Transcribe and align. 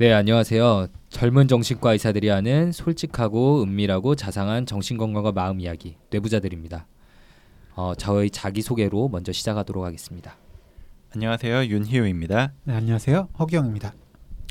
네, 0.00 0.14
안녕하세요. 0.14 0.86
젊은 1.10 1.46
정신과 1.46 1.92
의사들이 1.92 2.30
하는 2.30 2.72
솔직하고 2.72 3.62
은밀하고 3.62 4.14
자상한 4.14 4.64
정신건강과 4.64 5.32
마음 5.32 5.60
이야기 5.60 5.98
뇌부자들입니다. 6.08 6.86
어, 7.74 7.92
저희 7.94 8.30
자기 8.30 8.62
소개로 8.62 9.10
먼저 9.10 9.30
시작하도록 9.30 9.84
하겠습니다. 9.84 10.36
안녕하세요 11.14 11.66
윤희우입니다. 11.66 12.54
네, 12.64 12.72
안녕하세요. 12.72 13.28
허기영입니다. 13.38 13.92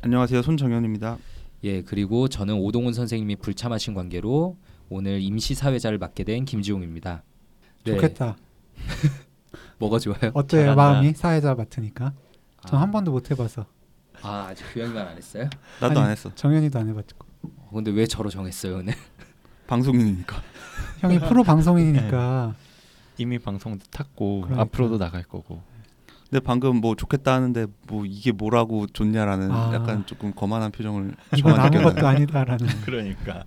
안녕하세요 0.04 0.44
손정현입니다. 0.44 1.18
예, 1.64 1.82
그리고 1.82 2.28
저는 2.28 2.54
오동훈 2.54 2.94
선생님이 2.94 3.38
불참하신 3.38 3.96
관계로 3.96 4.56
오늘 4.88 5.20
임시 5.20 5.56
사회자를 5.56 5.98
맡게 5.98 6.26
된 6.26 6.46
김지용입니다. 6.46 7.24
네, 7.86 7.94
좋겠다. 7.96 8.38
뭐가 9.80 9.98
좋아요? 9.98 10.30
어때요 10.36 10.62
잘한다. 10.62 10.76
마음이 10.76 11.14
사회자 11.14 11.56
맡으니까? 11.56 12.14
전 12.68 12.78
아, 12.78 12.84
한 12.84 12.92
번도 12.92 13.10
못 13.10 13.32
해봐서. 13.32 13.66
아, 14.22 14.48
아직 14.50 14.66
교양만 14.74 15.08
안 15.08 15.18
했어요? 15.18 15.50
나도 15.80 16.00
아니, 16.00 16.06
안 16.08 16.12
했어. 16.12 16.34
정현이도 16.36 16.80
안 16.80 16.90
해봤고. 16.90 17.26
어, 17.44 17.70
근데 17.74 17.92
왜 17.92 18.06
저로 18.06 18.30
정했어요 18.30 18.78
오늘? 18.78 18.94
방송인이니까. 19.68 20.42
형이 21.00 21.20
프로 21.20 21.44
방송인이니까 21.44 22.56
이미 23.18 23.38
방송도 23.40 23.86
탔고 23.92 24.42
그러니까. 24.42 24.62
앞으로도 24.64 24.98
나갈 24.98 25.24
거고. 25.24 25.62
근데 26.30 26.40
방금 26.44 26.78
뭐 26.78 26.96
좋겠다 26.96 27.34
하는데 27.34 27.66
뭐 27.88 28.06
이게 28.06 28.32
뭐라고 28.32 28.86
좋냐라는 28.88 29.52
아. 29.52 29.72
약간 29.74 30.06
조금 30.06 30.34
거만한 30.34 30.72
표정을 30.72 31.16
이건 31.36 31.60
아무것도? 31.60 32.06
아니다라는. 32.08 32.68
그러니까 32.86 33.46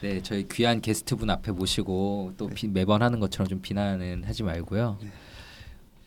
네, 0.00 0.22
저희 0.22 0.46
귀한 0.48 0.80
게스트분 0.80 1.28
앞에 1.30 1.52
모시고 1.52 2.32
또 2.36 2.48
비- 2.48 2.68
매번 2.68 3.02
하는 3.02 3.20
것처럼 3.20 3.48
좀 3.48 3.60
비난은 3.60 4.22
하지 4.24 4.42
말고요. 4.42 4.98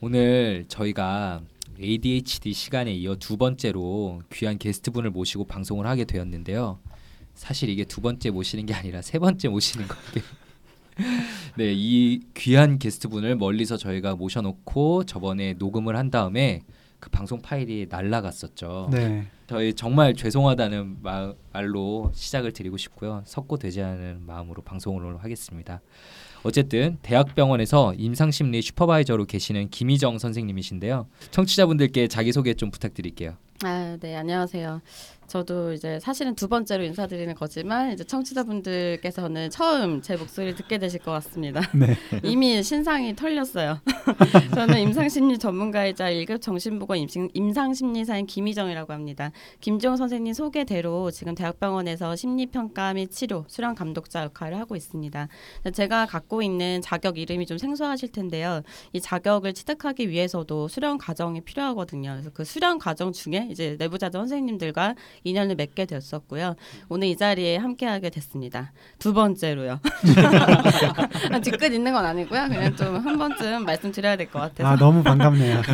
오늘 0.01 0.65
저희가 0.67 1.41
ADHD 1.81 2.53
시간에 2.53 2.93
이어 2.93 3.15
두 3.15 3.37
번째로 3.37 4.21
귀한 4.31 4.57
게스트분을 4.57 5.11
모시고 5.11 5.45
방송을 5.45 5.85
하게 5.87 6.05
되었는데요. 6.05 6.79
사실 7.33 7.69
이게 7.69 7.83
두 7.85 8.01
번째 8.01 8.31
모시는 8.31 8.65
게 8.65 8.73
아니라 8.73 9.01
세 9.01 9.19
번째 9.19 9.49
모시는 9.49 9.87
거예요. 9.87 10.25
네, 11.57 11.73
이 11.75 12.21
귀한 12.35 12.79
게스트분을 12.79 13.35
멀리서 13.35 13.77
저희가 13.77 14.15
모셔놓고 14.15 15.03
저번에 15.05 15.53
녹음을 15.53 15.95
한 15.95 16.09
다음에 16.09 16.61
그 16.99 17.09
방송 17.11 17.39
파일이 17.41 17.85
날라갔었죠. 17.89 18.89
네. 18.91 19.27
저희 19.47 19.73
정말 19.73 20.15
죄송하다는 20.15 21.03
마- 21.03 21.33
말로 21.53 22.11
시작을 22.15 22.53
드리고 22.53 22.77
싶고요. 22.77 23.21
석고 23.25 23.57
되지 23.57 23.81
않은 23.83 24.25
마음으로 24.25 24.63
방송을 24.63 25.23
하겠습니다. 25.23 25.81
어쨌든 26.43 26.97
대학병원에서 27.01 27.93
임상심리 27.95 28.61
슈퍼바이저로 28.61 29.25
계시는 29.25 29.69
김희정 29.69 30.19
선생님이신데요. 30.19 31.07
청취자분들께 31.31 32.07
자기소개 32.07 32.53
좀 32.53 32.71
부탁드릴게요. 32.71 33.35
아, 33.63 33.97
네, 33.99 34.15
안녕하세요. 34.15 34.81
저도 35.27 35.73
이제 35.73 35.99
사실은 35.99 36.35
두 36.35 36.47
번째로 36.47 36.83
인사드리는 36.83 37.35
거지만 37.35 37.91
이제 37.91 38.03
청취자분들께서는 38.05 39.49
처음 39.49 40.01
제 40.01 40.15
목소리를 40.15 40.55
듣게 40.55 40.77
되실 40.77 41.01
것 41.01 41.11
같습니다. 41.11 41.59
네. 41.75 41.97
이미 42.23 42.63
신상이 42.63 43.13
털렸어요. 43.15 43.81
저는 44.55 44.79
임상심리 44.79 45.37
전문가이자 45.37 46.09
1급 46.11 46.41
정신보건 46.41 47.07
임상심리사인 47.33 48.25
김희정이라고 48.25 48.93
합니다. 48.93 49.31
김지용 49.59 49.97
선생님 49.97 50.33
소개대로 50.33 51.11
지금 51.11 51.35
대학병원에서 51.35 52.15
심리평가 52.15 52.93
및 52.93 53.11
치료, 53.11 53.43
수련 53.49 53.75
감독자 53.75 54.23
역할을 54.23 54.57
하고 54.57 54.77
있습니다. 54.77 55.27
제가 55.73 56.05
갖고 56.05 56.41
있는 56.41 56.81
자격 56.81 57.17
이름이 57.17 57.45
좀 57.45 57.57
생소하실 57.57 58.13
텐데요. 58.13 58.61
이 58.93 59.01
자격을 59.01 59.53
취득하기 59.53 60.09
위해서도 60.09 60.69
수련 60.69 60.97
과정이 60.97 61.41
필요하거든요. 61.41 62.11
그래서 62.11 62.29
그 62.33 62.45
수련 62.45 62.79
과정 62.79 63.11
중에 63.11 63.46
이제 63.49 63.75
내부자들 63.79 64.19
선생님들과 64.19 64.95
인연을 65.23 65.55
맺게 65.55 65.85
됐었고요. 65.85 66.55
오늘 66.89 67.07
이 67.07 67.15
자리에 67.17 67.57
함께하게 67.57 68.09
됐습니다. 68.09 68.71
두 68.99 69.13
번째로요. 69.13 69.79
아, 71.31 71.39
뒤끝 71.39 71.71
있는 71.73 71.93
건 71.93 72.05
아니고요. 72.05 72.47
그냥 72.47 72.75
좀 72.75 72.97
한 72.97 73.17
번쯤 73.17 73.65
말씀드려야 73.65 74.15
될 74.15 74.27
것 74.27 74.39
같아서. 74.39 74.67
아 74.67 74.75
너무 74.75 75.03
반갑네요. 75.03 75.61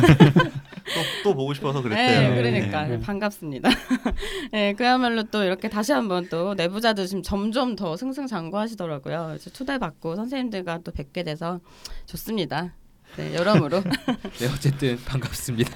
또, 0.84 1.00
또 1.24 1.34
보고 1.34 1.54
싶어서 1.54 1.80
그랬대요. 1.82 2.20
네, 2.20 2.28
네, 2.28 2.36
그러니까 2.36 2.84
네. 2.86 3.00
반갑습니다. 3.00 3.70
네, 4.52 4.74
그야말로 4.74 5.22
또 5.24 5.42
이렇게 5.42 5.68
다시 5.68 5.92
한번 5.92 6.28
또 6.28 6.54
내부자들 6.54 7.06
지금 7.06 7.22
점점 7.22 7.74
더 7.76 7.96
승승장구하시더라고요. 7.96 9.38
초대받고 9.52 10.16
선생님들과 10.16 10.80
또 10.84 10.92
뵙게 10.92 11.22
돼서 11.22 11.60
좋습니다. 12.06 12.74
네, 13.16 13.34
여러모로 13.34 13.80
네, 13.82 14.46
어쨌든 14.52 14.98
반갑습니다. 15.04 15.70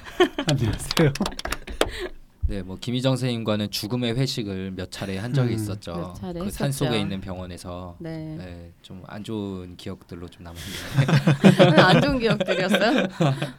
안녕하세요. 0.49 1.11
네, 2.49 2.63
뭐 2.63 2.77
김희정 2.81 3.11
선생님과는 3.15 3.69
죽음의 3.69 4.15
회식을 4.17 4.71
몇 4.75 4.91
차례 4.91 5.19
한 5.19 5.31
적이 5.35 5.49
음. 5.51 5.55
있었죠. 5.55 5.93
몇 5.93 6.13
차례 6.15 6.39
그산 6.39 6.69
했었죠. 6.69 6.85
속에 6.85 6.99
있는 6.99 7.21
병원에서 7.21 7.95
네, 7.99 8.35
네, 8.39 8.71
좀 8.81 9.03
안 9.07 9.23
좋은 9.23 9.75
기억들로 9.77 10.27
좀 10.27 10.43
남았는데. 10.45 11.81
안 11.81 12.01
좋은 12.01 12.19
기억들이었어요. 12.19 13.07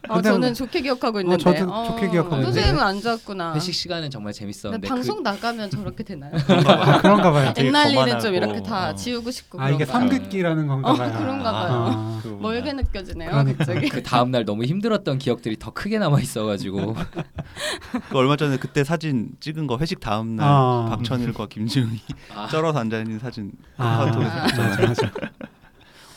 어, 0.08 0.14
근데 0.14 0.28
저는 0.28 0.54
좋게 0.54 0.80
기억하고 0.82 1.20
있는데. 1.20 1.42
저도 1.42 1.84
좋게 1.86 2.08
기억하고 2.10 2.36
있는데. 2.36 2.52
선생님은 2.52 2.82
안 2.82 3.00
좋았구나. 3.00 3.54
회식 3.54 3.74
시간은 3.74 4.10
정말 4.10 4.32
재밌었는데 4.32 4.88
방송 4.88 5.22
나가면 5.22 5.70
저렇게 5.70 6.02
되나요? 6.02 6.32
아, 6.66 7.00
그런가 7.00 7.30
봐요. 7.32 7.52
되게 7.54 7.68
옛날 7.68 7.86
일은 7.86 7.94
거만하고, 7.96 8.20
좀 8.22 8.34
이렇게 8.34 8.62
다 8.62 8.90
어. 8.90 8.94
지우고 8.94 9.30
싶고 9.30 9.60
아 9.60 9.70
이게 9.70 9.84
그런가요? 9.84 10.10
삼극기라는 10.10 10.66
건가 10.66 10.90
어, 10.90 10.94
봐요. 10.94 11.12
그런가 11.18 11.52
봐요. 11.52 11.70
아, 11.72 12.20
그거구나. 12.22 12.42
멀게 12.48 12.72
느껴지네요. 12.72 13.30
그러니까. 13.30 13.64
갑자기. 13.64 13.88
그 13.88 14.02
다음 14.02 14.30
날 14.30 14.44
너무 14.44 14.64
힘들었던 14.64 15.18
기억들이 15.18 15.56
더 15.58 15.72
크게 15.72 15.98
남아 15.98 16.20
있어가지고 16.20 16.94
그 18.10 18.18
얼마 18.18 18.36
전에 18.36 18.56
그때 18.56 18.79
사진 18.84 19.30
찍은 19.40 19.66
거 19.66 19.78
회식 19.78 20.00
다음 20.00 20.36
날 20.36 20.46
아. 20.48 20.86
박천일과 20.90 21.46
김지웅이 21.46 22.00
아, 22.34 22.48
쩔어서 22.48 22.78
앉아 22.80 22.98
있는 22.98 23.18
사진 23.18 23.52
아, 23.76 23.98
카카오톡에서 24.06 24.30
아. 24.30 24.42
봤잖아요. 24.42 24.70
맞아 24.88 25.06
맞아. 25.06 25.12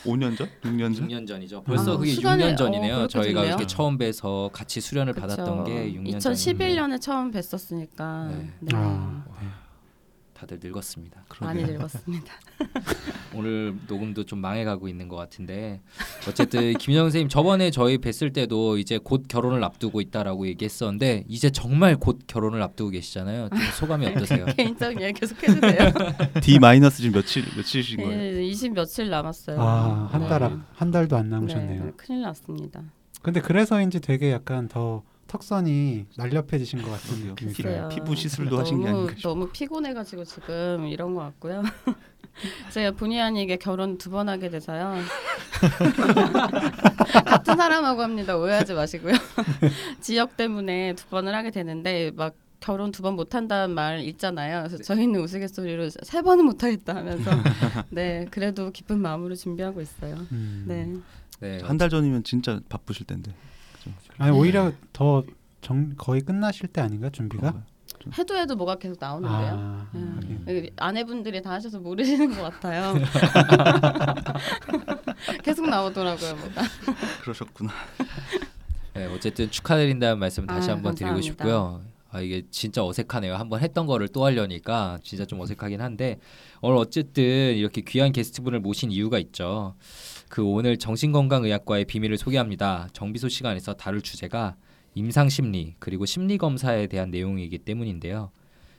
5년 0.06 0.38
전? 0.38 0.50
6년 0.64 0.94
전? 0.96 1.08
6년 1.08 1.26
전이죠. 1.28 1.64
벌써 1.64 1.94
아, 1.94 1.98
그게 1.98 2.12
시간이- 2.12 2.40
6년 2.42 2.58
전이네요. 2.58 2.96
어, 2.96 3.08
저희가 3.08 3.42
됐네요. 3.42 3.46
이렇게 3.56 3.66
처음 3.68 3.98
뵈서 3.98 4.50
같이 4.52 4.82
수련을 4.82 5.14
받았던 5.14 5.64
게 5.64 5.94
6년 5.94 6.20
전인데 6.20 6.20
2011년에 6.20 7.00
처음 7.02 7.32
뵀었으니까 7.32 8.28
네. 8.30 8.50
네. 8.60 8.72
아, 8.76 9.24
다들 10.34 10.60
늙었습니다. 10.62 11.24
많이 11.40 11.60
그러게요. 11.62 11.78
늙었습니다. 11.78 12.34
오늘 13.36 13.76
녹음도 13.88 14.24
좀 14.26 14.40
망해가고 14.40 14.88
있는 14.88 15.08
것 15.08 15.16
같은데 15.16 15.82
어쨌든 16.28 16.74
김영 16.78 17.06
선생님 17.06 17.30
저번에 17.30 17.72
저희 17.72 17.98
뵀을 17.98 18.34
때도 18.34 18.78
이제 18.78 19.00
곧 19.04 19.26
결혼을 19.28 19.64
앞두고 19.64 20.02
있다라고 20.02 20.48
얘기했었는데 20.48 21.26
이제 21.28 21.50
정말 21.50 21.96
곧 21.96 22.20
결혼을 22.28 22.62
앞두고 22.62 22.92
계시잖아요. 22.92 23.50
좀 23.50 23.60
소감이 23.80 24.06
어떠세요? 24.08 24.46
개인적인 24.58 25.02
얘기 25.02 25.20
계속 25.20 25.42
해주세요. 25.42 25.92
D 26.42 26.60
마이너스 26.60 27.02
지금 27.02 27.14
며칠 27.20 27.44
며칠이신 27.56 27.98
거예요? 27.98 28.12
네, 28.12 28.46
20 28.46 28.74
며칠 28.74 29.10
남았어요. 29.10 29.60
아한 29.62 30.22
네. 30.22 30.28
달한 30.28 30.92
달도 30.92 31.16
안 31.18 31.30
네, 31.30 31.36
남으셨네요. 31.36 31.86
네, 31.86 31.92
큰일 31.98 32.22
났습니다. 32.22 32.82
근데 33.22 33.40
그래서인지 33.40 34.02
되게 34.02 34.32
약간 34.32 34.68
더 34.68 35.04
턱선이 35.38 36.06
날렵해지신 36.16 36.84
것 36.84 36.92
같은 36.92 37.26
느낌이. 37.30 37.54
들어요. 37.54 37.90
피부 37.90 38.16
시술도 38.16 38.60
하신 38.60 38.82
게 38.82 38.88
아닌가 38.90 39.16
싶어요. 39.16 39.34
너무 39.34 39.50
피곤해가지고 39.50 40.26
지금 40.26 40.86
이런 40.86 41.16
것 41.16 41.22
같고요. 41.22 41.64
제가 42.72 42.92
본의 42.92 43.20
아니게 43.20 43.58
결혼 43.58 43.98
두 43.98 44.12
번 44.12 44.30
하게 44.30 44.50
돼서요. 44.50 44.96
같은 47.26 47.56
사람하고 47.56 48.04
합니다. 48.04 48.38
오해하지 48.38 48.74
마시고요. 48.76 49.14
지역 50.02 50.38
때문에 50.38 50.94
두 50.94 51.08
번을 51.08 51.34
하게 51.34 51.50
되는데 51.50 52.12
막 52.16 52.36
결혼 52.60 52.92
두 52.92 53.02
번 53.02 53.16
못한다는 53.16 53.74
말 53.74 54.02
있잖아요. 54.02 54.66
그래서 54.68 54.84
저희는 54.84 55.20
우스갯소리로 55.20 55.90
세 56.04 56.22
번은 56.22 56.46
못하겠다 56.46 56.96
하면서 56.96 57.32
네 57.90 58.28
그래도 58.30 58.70
기쁜 58.72 59.00
마음으로 59.02 59.34
준비하고 59.36 59.82
있어요. 59.82 60.16
음. 60.32 60.66
네. 60.68 60.94
네, 61.40 61.60
한 61.64 61.78
달 61.80 61.90
전이면 61.90 62.24
진짜 62.24 62.60
바쁘실 62.70 63.08
텐데. 63.08 63.34
아니 64.18 64.38
오히려 64.38 64.72
더 64.92 65.24
정, 65.62 65.94
거의 65.98 66.22
끝나실 66.22 66.68
때 66.70 66.82
아닌가 66.82 67.10
준비가? 67.10 67.64
해도 68.18 68.36
해도 68.36 68.56
뭐가 68.56 68.76
계속 68.76 68.98
나오는데요. 69.00 69.38
아, 69.38 69.88
음. 69.96 70.68
아내분들이 70.76 71.42
다 71.42 71.52
하셔서 71.52 71.80
모르시는 71.80 72.36
것 72.36 72.42
같아요. 72.44 72.96
계속 75.42 75.70
나오더라고요, 75.70 76.36
뭐가. 76.36 76.62
그러셨구나. 77.22 77.72
네, 78.96 79.06
어쨌든 79.06 79.50
축하드린다는 79.50 80.20
말씀 80.20 80.46
다시 80.46 80.70
아, 80.70 80.74
한번 80.74 80.96
드리고 80.96 81.16
감사합니다. 81.16 81.44
싶고요. 81.44 81.82
아 82.12 82.22
이게 82.22 82.44
진짜 82.52 82.86
어색하네요. 82.86 83.36
한번 83.36 83.60
했던 83.62 83.88
거를 83.88 84.08
또 84.08 84.24
하려니까 84.24 85.00
진짜 85.02 85.26
좀 85.26 85.42
어색하긴 85.42 85.82
한데 85.82 86.20
오늘 86.62 86.78
어쨌든 86.78 87.24
이렇게 87.56 87.82
귀한 87.82 88.12
게스트분을 88.12 88.60
모신 88.60 88.92
이유가 88.92 89.18
있죠. 89.18 89.74
그 90.34 90.44
오늘 90.44 90.78
정신건강의학과의 90.80 91.86
비밀을 91.86 92.18
소개합니다. 92.18 92.88
정비소 92.92 93.30
시간에서 93.30 93.74
다룰 93.76 94.02
주제가 94.02 94.56
임상심리 94.96 95.76
그리고 95.78 96.08
심리검사에 96.08 96.88
대한 96.88 97.12
내용이기 97.12 97.60
때문인데요. 97.60 98.32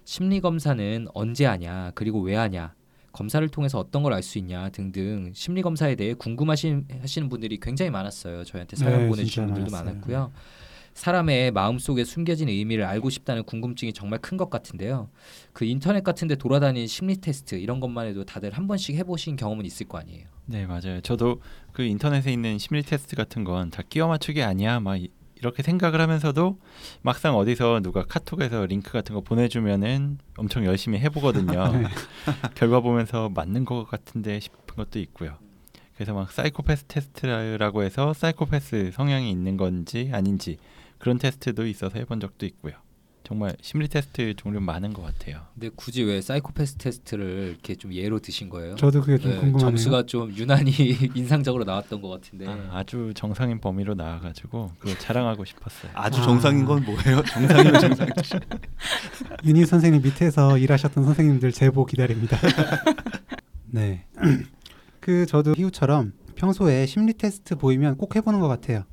심리검사는 0.05 1.07
언제 1.15 1.45
하냐 1.45 1.93
그리고 1.95 2.19
왜 2.23 2.35
하냐 2.35 2.75
검사를 3.13 3.47
통해서 3.49 3.79
어떤 3.79 4.03
걸 4.03 4.13
알 4.13 4.25
수 4.25 4.39
있냐 4.39 4.69
등등 4.71 5.31
심리 5.33 5.63
검사에 5.63 5.95
대해 5.95 6.15
궁금하신 6.15 6.89
하시는 7.01 7.29
분들이 7.29 7.61
굉장히 7.61 7.89
많았어요. 7.93 8.43
저희한테 8.43 8.75
사연 8.75 9.03
네, 9.03 9.09
보내주신 9.09 9.47
분들도 9.47 9.71
많았어요. 9.71 9.95
많았고요. 9.95 10.33
사람의 10.95 11.51
마음속에 11.51 12.05
숨겨진 12.05 12.49
의미를 12.49 12.85
알고 12.85 13.11
싶다는 13.11 13.43
궁금증이 13.45 13.93
정말 13.93 14.21
큰 14.21 14.35
것 14.37 14.51
같은데요. 14.51 15.11
그 15.53 15.65
인터넷 15.65 16.03
같은 16.03 16.27
데 16.29 16.35
돌아다니는 16.37 16.87
심리 16.89 17.17
테스트 17.21 17.55
이런 17.57 17.79
것만 17.81 18.07
해도 18.07 18.25
다들 18.25 18.51
한 18.53 18.67
번씩 18.67 18.97
해 18.97 19.05
보신 19.05 19.37
경험은 19.37 19.65
있을 19.67 19.87
거 19.87 19.99
아니에요. 19.99 20.27
네 20.47 20.67
맞아요. 20.67 21.01
저도 21.03 21.41
그 21.73 21.83
인터넷에 21.85 22.33
있는 22.33 22.59
심리 22.59 22.83
테스트 22.83 23.15
같은 23.17 23.45
건 23.45 23.71
다 23.71 23.83
끼워 23.89 24.09
맞추기 24.09 24.43
아니야 24.43 24.81
막 24.81 24.97
이- 24.97 25.11
이렇게 25.37 25.63
생각을 25.63 26.01
하면서도 26.01 26.59
막상 27.03 27.37
어디서 27.37 27.81
누가 27.83 28.05
카톡에서 28.05 28.67
링크 28.67 28.93
같은 28.93 29.15
거 29.15 29.21
보내주면은 29.21 30.19
엄청 30.37 30.65
열심히 30.65 30.99
해보거든요. 31.01 31.53
네. 31.73 31.85
결과 32.55 32.81
보면서 32.81 33.29
맞는 33.29 33.65
것 33.65 33.85
같은데 33.85 34.41
싶은 34.41 34.75
것도 34.77 34.99
있고요. 35.01 35.37
그래서 35.97 36.13
막 36.15 36.33
사이코패스 36.33 36.85
테스트라고 36.85 37.83
해서 37.85 38.13
사이코패스 38.15 38.91
성향이 38.95 39.31
있는 39.31 39.57
건지 39.57 40.11
아닌지 40.13 40.57
그런 41.05 41.19
테스트도 41.19 41.67
있어서 41.67 41.99
해본 41.99 42.19
적도 42.19 42.47
있고요. 42.47 42.73
정말 43.25 43.55
심리 43.61 43.89
테스트 43.89 44.33
종류 44.37 44.59
많은 44.61 44.95
것 44.95 45.03
같아요. 45.03 45.43
근데 45.53 45.69
굳이 45.77 46.03
왜 46.03 46.23
사이코패스 46.23 46.77
테스트를 46.77 47.49
이렇게 47.51 47.75
좀 47.75 47.93
예로 47.93 48.21
드신 48.21 48.49
거예요? 48.49 48.75
저도 48.77 49.03
그게 49.03 49.19
좀 49.19 49.33
네, 49.33 49.37
궁금하네요. 49.37 49.59
점수가 49.59 50.07
좀 50.07 50.35
유난히 50.35 50.73
인상적으로 51.15 51.65
나왔던 51.65 52.01
것 52.01 52.09
같은데. 52.09 52.47
아, 52.49 52.71
아주 52.73 53.13
정상인 53.15 53.61
범위로 53.61 53.93
나와가지고 53.93 54.73
그걸 54.79 54.99
자랑하고 54.99 55.45
싶었어요. 55.45 55.93
아주 55.93 56.23
아. 56.23 56.25
정상인 56.25 56.65
건 56.65 56.83
뭐예요? 56.87 57.21
정상이면 57.29 57.81
정상. 57.81 58.09
윤희 59.45 59.67
선생님 59.67 60.01
밑에서 60.01 60.57
일하셨던 60.57 61.05
선생님들 61.05 61.53
제보 61.53 61.85
기다립니다. 61.85 62.39
네. 63.69 64.07
그 65.01 65.27
저도 65.27 65.53
희우처럼 65.55 66.15
평소에 66.35 66.87
심리 66.87 67.13
테스트 67.13 67.57
보이면 67.57 67.99
꼭 67.99 68.17
해보는 68.17 68.41
것 68.41 68.49
같아요. 68.49 68.85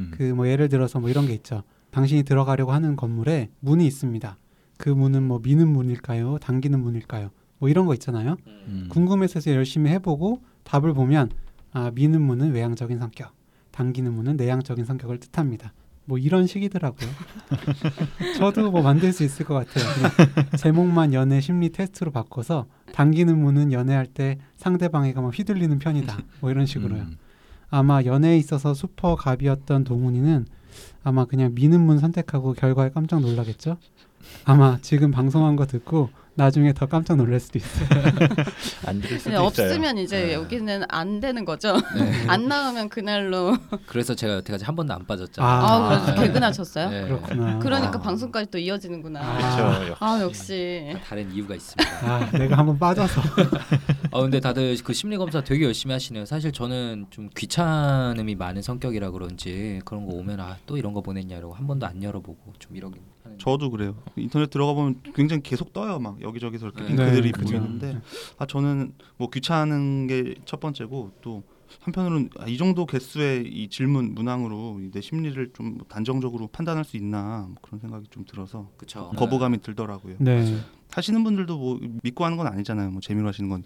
음. 0.00 0.10
그뭐 0.16 0.48
예를 0.48 0.68
들어서 0.68 1.00
뭐 1.00 1.10
이런 1.10 1.26
게 1.26 1.34
있죠. 1.34 1.62
당신이 1.90 2.22
들어가려고 2.22 2.72
하는 2.72 2.96
건물에 2.96 3.50
문이 3.60 3.86
있습니다. 3.86 4.36
그 4.78 4.88
문은 4.88 5.22
뭐 5.22 5.40
미는 5.42 5.68
문일까요? 5.68 6.38
당기는 6.38 6.80
문일까요? 6.80 7.30
뭐 7.58 7.68
이런 7.68 7.86
거 7.86 7.94
있잖아요. 7.94 8.36
음. 8.46 8.86
궁금해서 8.88 9.40
열심히 9.52 9.90
해보고 9.90 10.42
답을 10.64 10.94
보면 10.94 11.30
아 11.72 11.90
미는 11.94 12.22
문은 12.22 12.52
외향적인 12.52 12.98
성격, 12.98 13.32
당기는 13.70 14.12
문은 14.12 14.36
내향적인 14.36 14.84
성격을 14.84 15.18
뜻합니다. 15.20 15.72
뭐 16.06 16.18
이런 16.18 16.46
식이더라고요. 16.46 17.08
저도 18.38 18.70
뭐 18.70 18.82
만들 18.82 19.12
수 19.12 19.22
있을 19.22 19.44
것 19.46 19.54
같아요. 19.54 19.84
제목만 20.58 21.12
연애 21.12 21.40
심리 21.40 21.70
테스트로 21.70 22.10
바꿔서 22.10 22.66
당기는 22.92 23.38
문은 23.38 23.70
연애할 23.72 24.06
때 24.06 24.38
상대방에게 24.56 25.20
막 25.20 25.38
휘둘리는 25.38 25.78
편이다. 25.78 26.18
뭐 26.40 26.50
이런 26.50 26.66
식으로요. 26.66 27.02
음. 27.02 27.16
아마 27.70 28.02
연애에 28.02 28.36
있어서 28.36 28.74
슈퍼 28.74 29.14
갑이었던 29.16 29.84
동훈이는 29.84 30.46
아마 31.02 31.24
그냥 31.24 31.52
미는 31.54 31.80
문 31.80 31.98
선택하고 31.98 32.52
결과에 32.54 32.90
깜짝 32.90 33.20
놀라겠죠. 33.20 33.76
아마 34.44 34.78
지금 34.82 35.10
방송한 35.10 35.56
거 35.56 35.66
듣고 35.66 36.10
나중에 36.34 36.72
더 36.72 36.86
깜짝 36.86 37.16
놀랄 37.16 37.40
수도 37.40 37.58
있어요. 37.58 37.88
안 38.86 39.00
들을 39.00 39.18
수도 39.18 39.30
네, 39.30 39.36
있어요. 39.36 39.46
없으면 39.46 39.98
이제 39.98 40.26
네. 40.26 40.32
여기는 40.34 40.84
안 40.88 41.20
되는 41.20 41.44
거죠. 41.44 41.74
네. 41.94 42.24
안 42.28 42.48
나오면 42.48 42.88
그날로 42.88 43.56
그래서 43.86 44.14
제가 44.14 44.34
여태까지 44.36 44.64
한 44.64 44.74
번도 44.76 44.94
안 44.94 45.06
빠졌잖아요. 45.06 45.50
아. 45.50 45.74
아, 45.74 45.88
그래서 45.88 46.14
네. 46.20 46.26
개근하셨어요? 46.28 46.90
네. 46.90 47.02
그렇구나. 47.04 47.58
그러니까 47.58 47.98
아. 47.98 48.02
방송까지 48.02 48.50
또 48.50 48.58
이어지는구나. 48.58 49.20
아. 49.20 49.78
그렇죠. 49.78 49.96
아 50.00 50.20
역시 50.22 50.96
다른 51.06 51.30
이유가 51.32 51.54
있습니다. 51.54 51.90
아, 52.06 52.30
내가 52.30 52.56
한번 52.58 52.78
빠져서 52.78 53.20
아 54.12 54.20
근데 54.20 54.40
다들 54.40 54.76
그 54.82 54.92
심리 54.92 55.16
검사 55.16 55.42
되게 55.42 55.64
열심히 55.64 55.92
하시네요. 55.92 56.24
사실 56.24 56.52
저는 56.52 57.06
좀 57.10 57.28
귀찮음이 57.36 58.34
많은 58.34 58.62
성격이라 58.62 59.10
그런지 59.12 59.80
그런 59.84 60.06
거 60.06 60.12
오면 60.14 60.40
아 60.40 60.56
또 60.66 60.76
이런 60.76 60.92
거 60.92 61.00
보냈냐고 61.00 61.52
한 61.52 61.66
번도 61.66 61.86
안 61.86 62.02
열어보고 62.02 62.52
좀 62.58 62.76
이러긴 62.76 63.00
하는. 63.24 63.38
저도 63.38 63.70
그래요. 63.70 63.96
인터넷 64.16 64.50
들어가 64.50 64.72
보면 64.74 65.00
굉장히 65.14 65.42
계속 65.42 65.72
떠요. 65.72 65.98
막 65.98 66.20
여기저기서 66.20 66.66
이렇게 66.66 66.82
네. 66.82 66.88
링크들이 66.90 67.32
네. 67.32 67.42
보이는데 67.44 68.00
아 68.38 68.46
저는 68.46 68.92
뭐 69.16 69.30
귀찮은 69.30 70.06
게 70.06 70.34
첫 70.44 70.58
번째고 70.60 71.12
또 71.22 71.42
한편으로는 71.82 72.30
아, 72.38 72.46
이 72.46 72.56
정도 72.58 72.84
개수의 72.84 73.46
이 73.46 73.68
질문 73.68 74.14
문항으로 74.14 74.80
내 74.92 75.00
심리를 75.00 75.50
좀 75.54 75.78
단정적으로 75.88 76.48
판단할 76.48 76.84
수 76.84 76.96
있나 76.96 77.46
뭐 77.48 77.56
그런 77.62 77.78
생각이 77.80 78.08
좀 78.10 78.24
들어서 78.24 78.68
그쵸. 78.76 79.10
거부감이 79.16 79.60
들더라고요. 79.62 80.16
네. 80.18 80.56
하시는 80.92 81.22
분들도 81.22 81.56
뭐 81.56 81.78
믿고 82.02 82.24
하는 82.24 82.36
건 82.36 82.48
아니잖아요. 82.48 82.90
뭐 82.90 83.00
재미로 83.00 83.28
하시는 83.28 83.48
건 83.48 83.62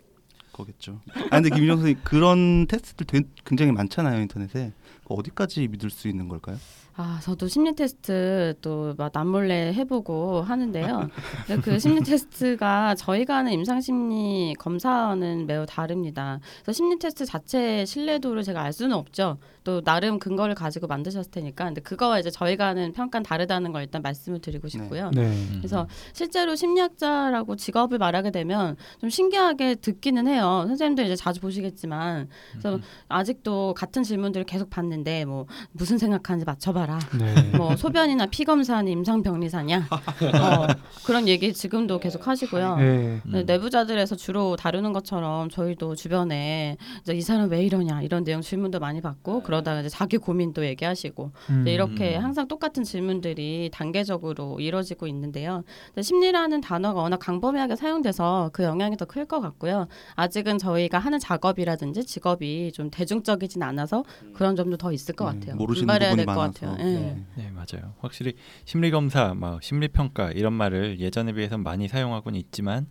거겠죠. 0.55 1.01
아 1.31 1.37
근데 1.41 1.51
김민정 1.51 1.77
선생님 1.79 2.03
그런 2.05 2.67
테스트들 2.67 3.07
되- 3.07 3.29
굉장히 3.45 3.73
많잖아요 3.73 4.21
인터넷에 4.23 4.73
어디까지 5.07 5.69
믿을 5.69 5.91
수 5.91 6.09
있는 6.09 6.29
걸까요? 6.29 6.57
아 6.97 7.19
저도 7.23 7.49
심리 7.49 7.75
테스트 7.75 8.55
또 8.61 8.95
막 8.97 9.11
남몰래 9.13 9.73
해보고 9.75 10.43
하는데요. 10.43 11.09
근데 11.47 11.61
그 11.63 11.79
심리 11.81 12.01
테스트가 12.03 12.95
저희가 12.95 13.39
하는 13.39 13.51
임상 13.53 13.81
심리 13.81 14.55
검사와는 14.61 15.47
매우 15.47 15.67
다릅니다. 15.67 16.39
그래서 16.63 16.77
심리 16.77 16.97
테스트 16.99 17.27
자체의 17.27 17.87
신뢰도를 17.87 18.45
제가 18.45 18.63
알 18.63 18.73
수는 18.73 18.95
없죠. 18.97 19.39
또 19.65 19.81
나름 19.81 20.19
근거를 20.21 20.55
가지고 20.55 20.87
만드셨을 20.87 21.31
테니까. 21.33 21.65
근데 21.65 21.81
그거와 21.81 22.21
이제 22.21 22.31
저희가 22.31 22.67
하는 22.69 22.93
평가는 22.93 23.25
다르다는 23.25 23.73
걸 23.73 23.83
일단 23.83 24.03
말씀을 24.03 24.39
드리고 24.41 24.69
싶고요. 24.69 25.11
네. 25.15 25.23
음. 25.23 25.55
그래서 25.59 25.89
실제로 26.13 26.55
심리학자라고 26.55 27.57
직업을 27.57 27.99
말하게 27.99 28.31
되면 28.31 28.77
좀 29.01 29.11
신기하게 29.11 29.77
듣기는 29.77 30.29
해요. 30.29 30.65
선생님들 30.69 31.07
이제 31.07 31.17
자주 31.17 31.41
보시겠지만 31.41 32.29
그래서 32.53 32.79
아직도 33.09 33.75
같은 33.75 34.03
질문들을 34.05 34.45
계속 34.45 34.71
받는데 34.71 35.25
뭐 35.25 35.47
무슨 35.73 35.99
생각하는지 35.99 36.45
맞춰봐 36.45 36.84
라. 36.87 36.99
네. 37.19 37.57
뭐 37.57 37.77
소변이나 37.77 38.27
피 38.27 38.45
검사는 38.45 38.87
임상 38.91 39.23
병리사냐 39.23 39.89
어, 39.91 40.67
그런 41.07 41.27
얘기 41.29 41.53
지금도 41.53 41.99
계속 42.01 42.27
하시고요. 42.27 42.77
네. 42.77 42.83
음. 42.85 43.21
네, 43.33 43.43
내부자들에서 43.45 44.17
주로 44.17 44.57
다루는 44.57 44.93
것처럼 44.93 45.49
저희도 45.51 45.95
주변에 45.95 46.77
이제 47.03 47.15
이 47.15 47.21
사람 47.23 47.49
왜 47.51 47.63
이러냐 47.65 48.03
이런 48.03 48.25
내용 48.25 48.41
질문도 48.43 48.81
많이 48.81 49.01
받고 49.01 49.43
그러다가 49.43 49.81
이제 49.81 49.89
자기 49.89 50.19
고민도 50.19 50.65
얘기하시고 50.67 51.31
음. 51.51 51.63
네, 51.65 51.73
이렇게 51.75 52.17
음. 52.19 52.25
항상 52.25 52.49
똑같은 52.49 52.85
질문들이 52.85 53.71
단계적으로 53.73 54.59
이루어지고 54.61 55.07
있는데요. 55.07 55.63
심리라는 56.01 56.61
단어가 56.61 57.01
워낙 57.01 57.19
강범위하게 57.19 57.77
사용돼서 57.77 58.51
그 58.53 58.63
영향이 58.65 58.97
더 58.97 59.05
클 59.07 59.27
것 59.27 59.41
같고요. 59.41 59.87
아직은 60.17 60.59
저희가 60.59 60.99
하는 60.99 61.19
작업이라든지 61.19 62.05
직업이 62.05 62.73
좀 62.73 62.91
대중적이진 62.91 63.63
않아서 63.63 64.03
그런 64.35 64.57
점도 64.57 64.77
더 64.77 64.91
있을 64.93 65.15
것 65.15 65.31
네, 65.33 65.39
같아요. 65.41 65.57
모르시는 65.57 65.87
부분이 65.95 66.17
될것 66.17 66.27
많아서. 66.37 66.53
같아요. 66.53 66.74
예. 66.79 66.85
네. 66.85 67.25
네 67.37 67.51
맞아요. 67.51 67.95
확실히 67.99 68.35
심리 68.65 68.91
검사, 68.91 69.35
막 69.35 69.63
심리 69.63 69.89
평가 69.89 70.31
이런 70.31 70.53
말을 70.53 71.01
예전에 71.01 71.33
비해서 71.33 71.59
많이 71.59 71.89
사용하고는 71.89 72.39
있지만 72.41 72.87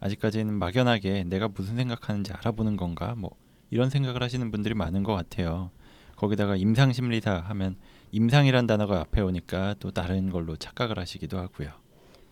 아직까지는 0.00 0.54
막연하게 0.54 1.24
내가 1.24 1.48
무슨 1.48 1.76
생각하는지 1.76 2.32
알아보는 2.32 2.76
건가 2.76 3.14
뭐 3.16 3.30
이런 3.70 3.90
생각을 3.90 4.22
하시는 4.22 4.50
분들이 4.50 4.74
많은 4.74 5.02
것 5.02 5.14
같아요. 5.14 5.70
거기다가 6.16 6.56
임상 6.56 6.92
심리사 6.92 7.40
하면 7.48 7.76
임상이란 8.12 8.66
단어가 8.66 9.00
앞에 9.00 9.20
오니까 9.20 9.74
또 9.80 9.90
다른 9.90 10.30
걸로 10.30 10.56
착각을 10.56 10.98
하시기도 10.98 11.38
하고요. 11.38 11.70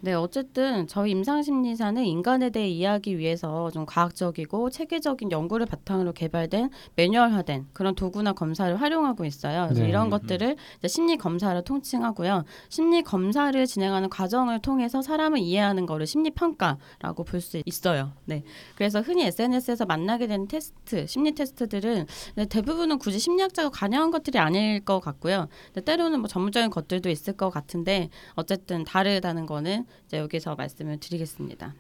네, 0.05 0.13
어쨌든 0.13 0.87
저희 0.87 1.13
임상심리사는 1.13 2.05
인간에 2.05 2.51
대해 2.51 2.69
이해하기 2.69 3.17
위해서 3.17 3.71
좀 3.71 3.87
과학적이고 3.87 4.69
체계적인 4.69 5.33
연구를 5.33 5.65
바탕으로 5.65 6.13
개발된 6.13 6.69
매뉴얼화된 6.97 7.69
그런 7.73 7.95
도구나 7.95 8.35
검사를 8.35 8.79
활용하고 8.79 9.25
있어요. 9.25 9.65
그래서 9.65 9.83
네. 9.83 9.89
이런 9.89 10.11
것들을 10.11 10.57
이제 10.79 10.89
심리 10.89 11.17
검사로 11.17 11.63
통칭하고요. 11.63 12.45
심리 12.69 13.03
검사를 13.03 13.67
진행하는 13.67 14.11
과정을 14.11 14.61
통해서 14.61 15.01
사람을 15.01 15.39
이해하는 15.39 15.87
거를 15.87 16.07
심리 16.07 16.29
평가라고 16.31 17.25
볼 17.25 17.41
수 17.41 17.63
있어요. 17.65 18.13
네, 18.27 18.43
그래서 18.75 19.01
흔히 19.01 19.25
SNS에서 19.25 19.87
만나게 19.87 20.27
되는 20.27 20.47
테스트, 20.49 21.07
심리 21.07 21.35
테스트들은 21.35 22.07
네, 22.35 22.45
대부분은 22.45 22.99
굳이 22.99 23.19
심리학자가 23.19 23.71
관여한 23.71 24.11
것들이 24.11 24.39
아닐 24.39 24.81
것 24.81 25.01
같고요. 25.01 25.49
때로는 25.83 26.21
뭐 26.21 26.29
전문적인 26.29 26.69
것들도 26.69 27.09
있을 27.09 27.39
것 27.39 27.49
같은데 27.49 28.11
어쨌든 28.35 28.85
다르다는 28.85 29.47
거는 29.47 29.87
이제 30.07 30.19
여기서 30.19 30.55
말씀을 30.55 30.99
드리겠습니다. 31.01 31.75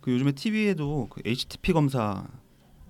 그 0.00 0.12
요즘에 0.12 0.32
TV에도 0.32 1.08
그 1.10 1.20
HTP 1.24 1.72
검사 1.72 2.26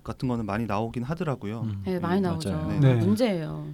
같은 0.03 0.27
거는 0.27 0.45
많이 0.45 0.65
나오긴 0.65 1.03
하더라고요. 1.03 1.61
음. 1.61 1.81
네, 1.85 1.99
많이 1.99 2.21
네, 2.21 2.27
나오죠. 2.27 2.51
맞아요. 2.51 2.79
네. 2.79 2.95
문제예요. 2.95 3.67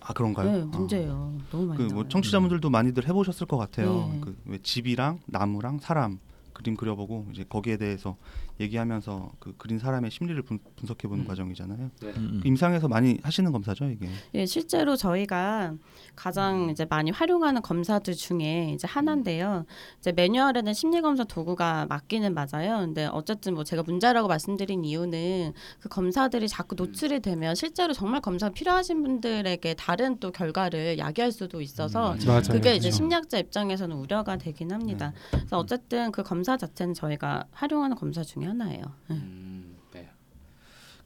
아 0.00 0.12
그런가요? 0.12 0.50
네, 0.50 0.64
문제예요. 0.64 1.38
너무 1.50 1.66
많이 1.66 1.78
그뭐 1.78 1.90
나와요. 1.90 2.08
청취자분들도 2.08 2.70
많이들 2.70 3.06
해보셨을 3.08 3.46
것 3.46 3.56
같아요. 3.56 4.10
네. 4.12 4.20
그왜 4.44 4.58
집이랑 4.62 5.20
나무랑 5.26 5.78
사람 5.78 6.18
그림 6.52 6.76
그려보고 6.76 7.26
이제 7.32 7.44
거기에 7.48 7.76
대해서 7.76 8.16
얘기하면서 8.60 9.32
그 9.38 9.54
그린 9.56 9.78
사람의 9.78 10.10
심리를 10.10 10.40
분, 10.42 10.58
분석해보는 10.76 11.24
음. 11.24 11.28
과정이잖아요. 11.28 11.90
음, 12.02 12.12
음. 12.16 12.40
그 12.42 12.48
임상에서 12.48 12.88
많이 12.88 13.18
하시는 13.22 13.50
검사죠 13.50 13.86
이게. 13.86 14.08
예, 14.34 14.46
실제로 14.46 14.96
저희가 14.96 15.74
가장 16.14 16.68
이제 16.70 16.84
많이 16.88 17.10
활용하는 17.10 17.62
검사들 17.62 18.14
중에 18.14 18.72
이제 18.74 18.86
하나인데요. 18.86 19.64
이제 19.98 20.12
매뉴얼에는 20.12 20.74
심리 20.74 21.00
검사 21.00 21.24
도구가 21.24 21.86
맞기는 21.88 22.34
맞아요. 22.34 22.80
근데 22.80 23.06
어쨌든 23.06 23.54
뭐 23.54 23.64
제가 23.64 23.82
문제라고 23.82 24.28
말씀드린 24.28 24.84
이유는 24.84 25.54
그 25.80 25.88
검사들이 25.88 26.48
자꾸 26.48 26.74
노출이 26.74 27.20
되면 27.20 27.54
실제로 27.54 27.92
정말 27.94 28.20
검사 28.20 28.50
필요하신 28.50 29.02
분들에게 29.02 29.74
다른 29.74 30.18
또 30.20 30.30
결과를 30.30 30.98
야기할 30.98 31.32
수도 31.32 31.62
있어서 31.62 32.12
음, 32.12 32.18
맞아요. 32.26 32.42
그게 32.50 32.74
이제 32.74 32.88
그렇죠. 32.88 32.96
심리학자 32.96 33.38
입장에서는 33.38 33.96
우려가 33.96 34.36
되긴 34.36 34.72
합니다. 34.72 35.12
그래서 35.30 35.58
어쨌든 35.58 36.12
그 36.12 36.22
검사 36.22 36.56
자체는 36.56 36.94
저희가 36.94 37.46
활용하는 37.52 37.96
검사 37.96 38.22
중에 38.22 38.49
네. 39.08 39.16
음, 39.16 39.76
네. 39.92 40.08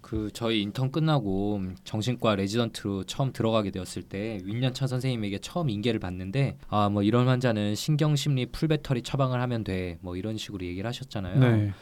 그 0.00 0.30
저희 0.32 0.60
인턴 0.62 0.90
끝나고 0.92 1.62
정신과 1.84 2.36
레지던트로 2.36 3.04
처음 3.04 3.32
들어가게 3.32 3.70
되었을 3.70 4.02
때 4.02 4.38
윗년차 4.44 4.86
선생님에게 4.88 5.38
처음 5.38 5.70
인계를 5.70 5.98
받는데 6.00 6.58
아 6.68 6.88
뭐 6.90 7.02
이런 7.02 7.26
환자는 7.28 7.74
신경심리 7.74 8.46
full 8.46 8.67
battery 8.67 9.02
처방을 9.02 9.40
하면 9.40 9.64
돼 9.64 9.98
뭐 10.02 10.16
이런 10.16 10.36
식으로 10.36 10.64
얘기를 10.66 10.86
하셨잖아요. 10.88 11.38
네. 11.40 11.72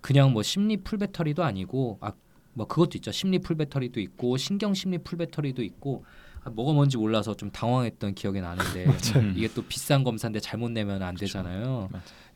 그냥 0.00 0.32
뭐 0.32 0.42
심리 0.42 0.76
full 0.78 0.98
battery도 0.98 1.44
아니고 1.44 1.98
아 2.00 2.12
뭐 2.54 2.66
그것도 2.66 2.98
있죠. 2.98 3.12
심리 3.12 3.38
full 3.38 3.57
battery도 3.57 4.00
있고 4.00 4.36
신경심리 4.36 4.98
full 5.04 5.22
battery도 5.22 5.62
있고 5.62 6.04
아, 6.44 6.50
뭐가 6.50 6.72
뭔지 6.72 6.96
몰라서 6.96 7.34
좀 7.34 7.50
당황했던 7.50 8.14
기억이 8.14 8.40
나는데 8.40 8.86
맞아요. 9.16 9.32
이게 9.36 9.48
또 9.54 9.62
비싼 9.62 10.04
검사인데 10.04 10.40
잘못 10.40 10.70
내면 10.70 11.02
안 11.02 11.14
그렇죠. 11.14 11.38
되잖아요. 11.38 11.88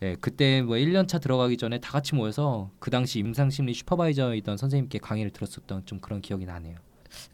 예, 0.03 0.17
그때 0.21 0.63
뭐 0.63 0.77
1년차 0.77 1.21
들어가기 1.21 1.57
전에 1.57 1.79
다 1.79 1.93
같이 1.93 2.15
모여서 2.15 2.71
그 2.79 2.91
당시 2.91 3.21
임상심리 3.21 3.73
슈퍼바이저이던 3.75 4.57
선생님께 4.57 4.99
강의를 4.99 5.31
들었었던 5.31 5.87
좀 5.87 6.01
그런 6.01 6.21
기억이 6.21 6.45
나네요. 6.45 6.77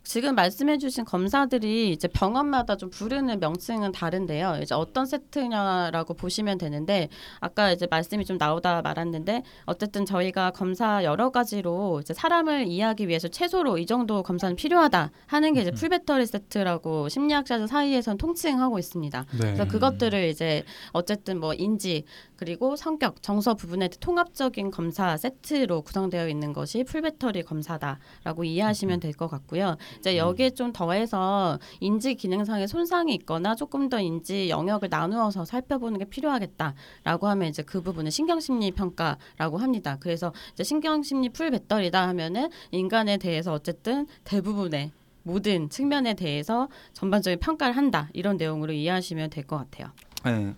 지금 0.03 0.35
말씀해주신 0.35 1.05
검사들이 1.05 1.93
이제 1.93 2.09
병원마다 2.09 2.77
좀 2.77 2.89
부르는 2.89 3.41
명칭은 3.41 3.93
다른데요. 3.93 4.61
이제 4.63 4.75
어떤 4.75 5.05
세트냐라고 5.05 6.15
보시면 6.15 6.57
되는데 6.57 7.09
아까 7.41 7.71
이제 7.73 7.87
말씀이 7.91 8.25
좀 8.25 8.39
나오다 8.39 8.81
말았는데 8.81 9.43
어쨌든 9.67 10.07
저희가 10.07 10.53
검사 10.53 11.05
여러 11.05 11.31
가지로 11.31 12.01
이제 12.01 12.15
사람을 12.15 12.69
이해하기 12.69 13.07
위해서 13.09 13.29
최소로 13.29 13.77
이 13.77 13.85
정도 13.85 14.23
검사는 14.23 14.57
필요하다 14.57 15.11
하는 15.27 15.53
게 15.53 15.61
이제 15.61 15.71
풀배터리 15.73 16.25
세트라고 16.25 17.11
심리학자들 17.11 17.69
사이에선 17.69 18.17
통칭하고 18.17 18.79
있습니다. 18.79 19.27
네. 19.33 19.39
그래서 19.39 19.67
그것들을 19.67 20.29
이제 20.29 20.65
어쨌든 20.93 21.39
뭐 21.39 21.53
인지 21.53 22.05
그리고 22.37 22.77
성격 22.77 23.23
정서 23.23 23.55
부분의 23.55 23.91
통합적인 24.01 24.71
검사 24.71 25.17
세트로 25.19 25.83
구성되어 25.83 26.29
있는 26.29 26.53
것이 26.55 26.85
full 26.85 27.06
battery 27.06 27.43
검사다라고 27.43 28.45
이해하시면 28.45 29.01
될 29.01 29.19
것 29.19 29.27
같고요. 29.29 29.68
이제 29.99 30.17
여기에 30.17 30.51
좀 30.51 30.73
더해서 30.73 31.59
인지 31.81 32.15
기능상의 32.15 32.69
손상이 32.69 33.15
있거나 33.17 33.55
조금 33.55 33.89
더 33.89 34.01
인지 34.01 34.49
영역을 34.49 34.89
나누어서 34.89 35.45
살펴보는 35.45 35.99
게 35.99 36.05
필요하겠다라고 36.05 37.27
하면 37.29 37.49
이제 37.49 37.63
그 37.63 37.83
부분은 37.83 38.11
신경 38.11 38.41
심리 38.41 38.71
평가라고 38.71 39.59
합니다. 39.59 39.97
그래서 40.01 40.33
이제 40.53 40.65
신경 40.65 41.03
심리 41.03 41.29
full 41.29 41.51
battery다 41.51 42.09
하면은 42.09 42.49
인간에 42.71 43.17
대해서 43.17 43.53
어쨌든 43.53 44.07
대부분의 44.25 44.93
모든 45.25 45.69
측면에 45.69 46.15
대해서 46.15 46.69
전반적인 46.95 47.41
평가를 47.41 47.77
한다 47.77 48.09
이런 48.15 48.37
내용으로 48.37 48.73
이해하시면 48.73 49.31
될 49.31 49.45
것 49.45 49.57
같아요. 49.59 49.91
네. 50.25 50.55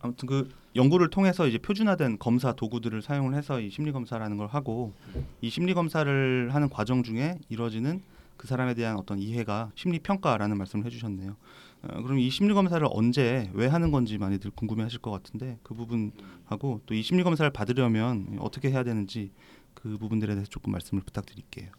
아무튼 0.00 0.26
그 0.28 0.48
연구를 0.74 1.10
통해서 1.10 1.46
이제 1.46 1.58
표준화된 1.58 2.18
검사 2.18 2.52
도구들을 2.52 3.02
사용을 3.02 3.34
해서 3.34 3.60
이 3.60 3.68
심리 3.70 3.92
검사라는 3.92 4.36
걸 4.36 4.46
하고 4.46 4.92
이 5.40 5.50
심리 5.50 5.74
검사를 5.74 6.48
하는 6.52 6.68
과정 6.70 7.02
중에 7.02 7.38
이루어지는 7.50 8.02
그 8.42 8.48
사람에 8.48 8.74
대한 8.74 8.96
어떤 8.96 9.20
이해가 9.20 9.70
심리 9.76 10.00
평가라는 10.00 10.58
말씀을 10.58 10.84
해주셨네요. 10.86 11.36
어, 11.82 12.02
그럼 12.02 12.18
이 12.18 12.28
심리 12.28 12.54
검사를 12.54 12.84
언제 12.90 13.48
왜 13.54 13.68
하는 13.68 13.92
건지 13.92 14.18
많이들 14.18 14.50
궁금해하실 14.50 14.98
것 14.98 15.12
같은데 15.12 15.60
그 15.62 15.74
부분하고 15.74 16.80
또 16.84 16.92
이 16.92 17.02
심리 17.02 17.22
검사를 17.22 17.48
받으려면 17.52 18.36
어떻게 18.40 18.72
해야 18.72 18.82
되는지 18.82 19.30
그 19.74 19.96
부분들에 19.96 20.34
대해서 20.34 20.50
조금 20.50 20.72
말씀을 20.72 21.04
부탁드릴게요. 21.04 21.70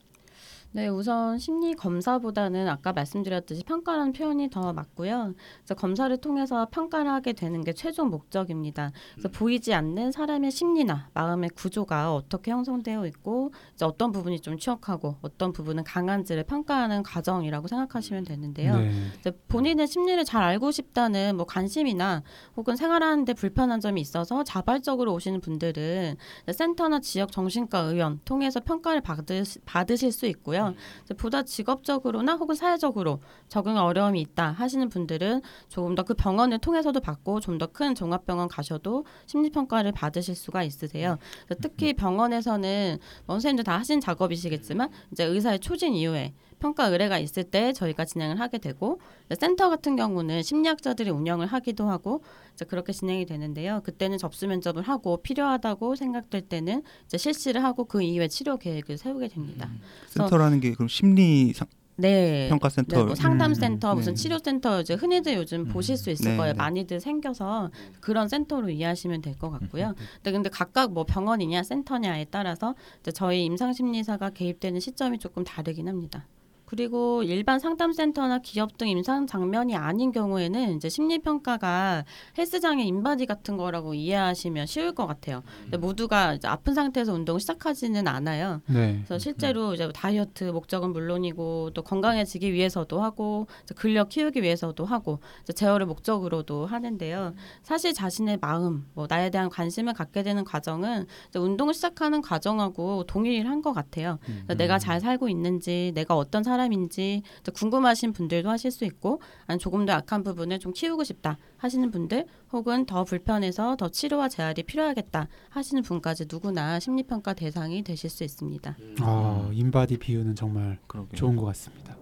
네, 0.75 0.87
우선 0.87 1.37
심리 1.37 1.75
검사보다는 1.75 2.67
아까 2.67 2.93
말씀드렸듯이 2.93 3.63
평가라는 3.63 4.11
표현이 4.11 4.49
더 4.49 4.73
맞고요. 4.73 5.35
그래서 5.59 5.75
검사를 5.75 6.17
통해서 6.17 6.67
평가를 6.71 7.11
하게 7.11 7.33
되는 7.33 7.63
게 7.63 7.73
최종 7.73 8.09
목적입니다. 8.09 8.91
그래서 9.13 9.29
보이지 9.29 9.71
않는 9.75 10.11
사람의 10.11 10.49
심리나 10.49 11.09
마음의 11.13 11.51
구조가 11.51 12.15
어떻게 12.15 12.49
형성되어 12.49 13.05
있고 13.05 13.51
이제 13.75 13.85
어떤 13.85 14.11
부분이 14.11 14.39
좀 14.39 14.57
취약하고 14.57 15.17
어떤 15.21 15.53
부분은 15.53 15.83
강한지를 15.83 16.43
평가하는 16.45 17.03
과정이라고 17.03 17.67
생각하시면 17.67 18.23
되는데요. 18.23 18.75
네. 18.75 18.91
이제 19.19 19.31
본인의 19.49 19.87
심리를 19.87 20.25
잘 20.25 20.41
알고 20.41 20.71
싶다는 20.71 21.37
뭐 21.37 21.45
관심이나 21.45 22.23
혹은 22.57 22.75
생활하는데 22.75 23.31
불편한 23.35 23.79
점이 23.79 24.01
있어서 24.01 24.43
자발적으로 24.43 25.13
오시는 25.13 25.39
분들은 25.39 26.15
센터나 26.51 26.99
지역 26.99 27.31
정신과 27.31 27.77
의원 27.77 28.21
통해서 28.25 28.59
평가를 28.59 29.01
받으, 29.01 29.43
받으실 29.65 30.11
수 30.11 30.25
있고요. 30.25 30.62
이제 31.03 31.13
보다 31.13 31.43
직업적으로나 31.43 32.33
혹은 32.35 32.55
사회적으로 32.55 33.19
적응 33.47 33.77
어려움이 33.77 34.19
있다 34.21 34.51
하시는 34.51 34.87
분들은 34.89 35.41
조금 35.69 35.95
더 35.95 36.03
그 36.03 36.13
병원을 36.13 36.59
통해서도 36.59 36.99
받고 36.99 37.39
좀 37.39 37.57
더 37.57 37.67
큰 37.67 37.95
종합병원 37.95 38.47
가셔도 38.49 39.05
심리 39.25 39.49
평가를 39.49 39.91
받으실 39.93 40.35
수가 40.35 40.63
있으세요. 40.63 41.17
특히 41.61 41.93
병원에서는 41.93 42.97
뭐 43.25 43.35
선생님들 43.35 43.63
다 43.63 43.77
하신 43.79 43.99
작업이시겠지만 44.01 44.89
이제 45.11 45.23
의사의 45.23 45.59
초진 45.59 45.93
이후에 45.93 46.33
평가 46.63 46.87
의뢰가 46.87 47.19
있을 47.19 47.43
때 47.43 47.73
저희가 47.73 48.05
진행을 48.05 48.39
하게 48.39 48.57
되고 48.57 49.01
센터 49.37 49.69
같은 49.69 49.97
경우는 49.97 50.43
심리학자들이 50.43 51.09
운영을 51.09 51.45
하기도 51.45 51.89
하고 51.89 52.23
그렇게 52.69 52.93
진행이 52.93 53.25
되는데요. 53.25 53.81
그때는 53.83 54.17
접수 54.17 54.47
면접을 54.47 54.81
하고 54.83 55.17
필요하다고 55.17 55.95
생각될 55.97 56.43
때는 56.43 56.83
실시를 57.13 57.65
하고 57.65 57.83
그 57.83 58.01
이후에 58.01 58.29
치료 58.29 58.55
계획을 58.55 58.97
세우게 58.97 59.27
됩니다. 59.27 59.69
센터라는 60.07 60.61
게 60.61 60.71
그럼 60.71 60.87
심리 60.87 61.51
상, 61.53 61.67
네. 61.97 62.47
평가 62.47 62.69
센터 62.69 62.95
네, 62.97 63.03
뭐 63.03 63.15
상담센터, 63.15 63.91
음, 63.91 63.97
무슨 63.97 64.13
네. 64.15 64.21
치료센터 64.21 64.81
이제 64.81 64.93
흔히들 64.93 65.35
요즘 65.35 65.67
보실 65.67 65.97
수 65.97 66.11
있을 66.11 66.31
네, 66.31 66.37
거예요. 66.37 66.53
네. 66.53 66.57
많이들 66.57 67.01
생겨서 67.01 67.71
그런 67.99 68.29
센터로 68.29 68.69
이해하시면 68.69 69.21
될 69.21 69.35
것 69.35 69.49
같고요. 69.49 69.95
근데, 70.15 70.31
근데 70.31 70.49
각각 70.49 70.93
뭐 70.93 71.03
병원이냐 71.03 71.63
센터냐에 71.63 72.27
따라서 72.31 72.73
저희 73.13 73.43
임상심리사가 73.43 74.29
개입되는 74.29 74.79
시점이 74.79 75.19
조금 75.19 75.43
다르긴 75.43 75.89
합니다. 75.89 76.25
그리고 76.73 77.21
일반 77.21 77.59
상담센터나 77.59 78.39
기업 78.39 78.79
등 78.79 78.87
임상 78.87 79.27
장면이 79.27 79.75
아닌 79.75 80.11
경우에는 80.11 80.75
이제 80.75 80.89
심리 80.89 81.19
평가가 81.19 82.03
헬스장의 82.35 82.87
인바디 82.87 83.27
같은 83.27 83.57
거라고 83.57 83.93
이해하시면 83.93 84.65
쉬울 84.65 84.91
것 84.95 85.05
같아요. 85.05 85.43
근데 85.61 85.77
모두가 85.77 86.33
이제 86.33 86.47
아픈 86.47 86.73
상태에서 86.73 87.13
운동을 87.13 87.39
시작하지는 87.39 88.07
않아요. 88.07 88.63
네. 88.65 88.93
그래서 89.05 89.19
실제로 89.19 89.75
이제 89.75 89.87
다이어트 89.93 90.45
목적은 90.45 90.93
물론이고 90.93 91.69
또 91.75 91.83
건강해지기 91.83 92.51
위해서도 92.51 93.03
하고 93.03 93.45
근력 93.75 94.09
키우기 94.09 94.41
위해서도 94.41 94.83
하고 94.83 95.19
제어를 95.53 95.85
목적으로도 95.85 96.65
하는데요. 96.65 97.35
사실 97.61 97.93
자신의 97.93 98.39
마음, 98.41 98.87
뭐 98.95 99.05
나에 99.07 99.29
대한 99.29 99.49
관심을 99.49 99.93
갖게 99.93 100.23
되는 100.23 100.43
과정은 100.43 101.05
운동을 101.35 101.75
시작하는 101.75 102.23
과정하고 102.23 103.03
동일한 103.03 103.61
것 103.61 103.73
같아요. 103.73 104.17
그래서 104.25 104.55
내가 104.55 104.79
잘 104.79 104.99
살고 104.99 105.29
있는지, 105.29 105.91
내가 105.93 106.17
어떤 106.17 106.41
사람 106.41 106.62
인지 106.71 107.21
이제 107.41 107.51
궁금하신 107.51 108.13
분들도 108.13 108.49
하실 108.49 108.71
수 108.71 108.85
있고, 108.85 109.21
아니 109.47 109.59
조금 109.59 109.85
더 109.85 109.93
약한 109.93 110.23
부분을 110.23 110.59
좀 110.59 110.71
키우고 110.71 111.03
싶다 111.03 111.37
하시는 111.57 111.91
분들, 111.91 112.25
혹은 112.53 112.85
더 112.85 113.03
불편해서 113.03 113.75
더 113.75 113.89
치료와 113.89 114.29
재활이 114.29 114.63
필요하겠다 114.63 115.27
하시는 115.49 115.81
분까지 115.81 116.25
누구나 116.31 116.79
심리평가 116.79 117.33
대상이 117.33 117.83
되실 117.83 118.09
수 118.09 118.23
있습니다. 118.23 118.77
아, 119.01 119.49
인바디 119.51 119.97
비유는 119.97 120.35
정말 120.35 120.77
그러게요. 120.87 121.15
좋은 121.17 121.35
것 121.35 121.45
같습니다. 121.45 121.97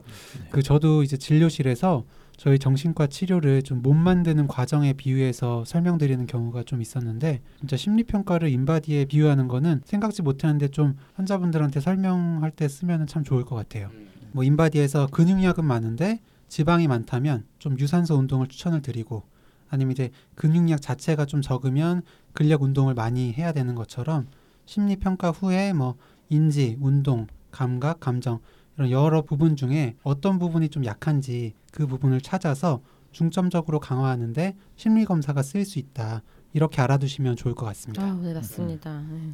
그 0.50 0.62
저도 0.62 1.04
이제 1.04 1.16
진료실에서 1.18 2.04
저희 2.38 2.58
정신과 2.58 3.08
치료를 3.08 3.62
좀 3.62 3.82
못 3.82 3.94
만드는 3.94 4.48
과정에 4.48 4.94
비유해서 4.94 5.64
설명드리는 5.66 6.26
경우가 6.28 6.64
좀 6.64 6.82
있었는데 6.82 7.42
진짜 7.60 7.78
심리 7.78 8.04
평가를 8.04 8.50
인바디에 8.50 9.06
비유하는 9.06 9.48
거는 9.48 9.82
생각지 9.86 10.22
못했는데 10.22 10.68
좀 10.70 10.98
환자분들한테 11.14 11.80
설명할 11.80 12.52
때 12.52 12.68
쓰면 12.68 13.08
참 13.08 13.24
좋을 13.24 13.44
것 13.46 13.56
같아요. 13.56 13.90
뭐 14.32 14.44
인바디에서 14.44 15.08
근육량은 15.08 15.66
많은데 15.66 16.20
지방이 16.48 16.88
많다면 16.88 17.46
좀 17.60 17.78
유산소 17.80 18.16
운동을 18.16 18.48
추천을 18.48 18.82
드리고 18.82 19.24
아니면 19.70 19.94
이제 19.94 20.12
근육량 20.36 20.80
자체가 20.80 21.26
좀 21.26 21.42
적으면 21.42 22.02
근력 22.34 22.62
운동을 22.64 22.94
많이 22.94 23.34
해야 23.34 23.52
되는 23.52 23.76
것처럼 23.76 24.28
심리 24.66 24.96
평가 24.98 25.32
후에 25.32 25.74
뭐 25.74 25.96
인지, 26.30 26.78
운동, 26.80 27.28
감각, 27.52 28.00
감정 28.00 28.40
이런 28.78 28.92
여러 28.92 29.22
부분 29.22 29.56
중에 29.56 29.96
어떤 30.04 30.40
부분이 30.40 30.70
좀 30.70 30.86
약한지 30.86 31.54
그 31.72 31.88
부분을 31.88 32.22
찾아서 32.22 32.82
중점적으로 33.12 33.80
강화하는데 33.80 34.56
심리 34.76 35.06
검사가 35.06 35.44
쓰일 35.44 35.66
수 35.66 35.80
있다. 35.80 36.22
이렇게 36.54 36.82
알아두시면 36.82 37.36
좋을 37.36 37.56
것 37.56 37.66
같습니다. 37.68 38.04
아, 38.04 38.14
네 38.22 38.34
맞습니다. 38.34 39.02
네. 39.10 39.34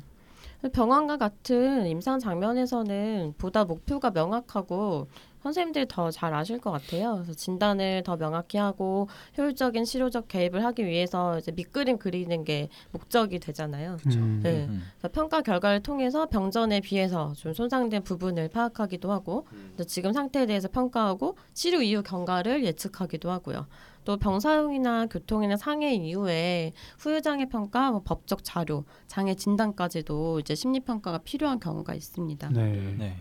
병원과 0.74 1.18
같은 1.18 1.86
임상 1.88 2.20
장면에서는 2.20 3.36
보다 3.38 3.64
목표가 3.64 4.10
명확하고 4.12 5.08
선생님들이 5.44 5.86
더 5.88 6.10
잘 6.12 6.34
아실 6.34 6.60
것 6.60 6.72
같아요. 6.72 7.14
그래서 7.16 7.34
진단을 7.34 8.04
더 8.04 8.18
명확히 8.18 8.58
하고 8.58 9.08
효율적인 9.38 9.86
치료적 9.86 10.28
개입을 10.28 10.66
하기 10.66 10.86
위해서 10.86 11.38
이제 11.38 11.52
밑그림 11.52 12.00
그리는 12.00 12.44
게 12.44 12.70
목적이 12.92 13.40
되잖아요. 13.40 13.98
음, 14.08 14.40
네. 14.44 14.66
음. 14.66 14.82
그래서 14.98 15.14
평가 15.14 15.42
결과를 15.42 15.82
통해서 15.84 16.26
병전에 16.26 16.82
비해서 16.82 17.34
좀 17.38 17.54
손상된 17.54 18.04
부분을 18.04 18.50
파악하기도 18.50 19.12
하고 19.12 19.46
또 19.78 19.84
지금 19.84 20.12
상태에 20.12 20.46
대해서 20.48 20.68
평가하고 20.68 21.38
치료 21.54 21.82
이후 21.82 22.02
경과를 22.04 22.66
예측하기도 22.66 23.30
하고요. 23.30 23.68
또 24.08 24.16
병사용이나 24.16 25.08
교통이나 25.08 25.58
상해 25.58 25.94
이후에 25.94 26.72
후유장애 26.98 27.50
평가, 27.50 27.92
뭐 27.92 28.04
법적 28.06 28.42
자료, 28.42 28.86
장애 29.08 29.36
진단까지도 29.36 30.40
이제 30.40 30.56
심리 30.56 30.80
평가가 30.80 31.18
필요한 31.18 31.60
경우가 31.60 31.94
있습니다. 31.94 32.50
네. 32.54 32.96
네. 32.98 33.18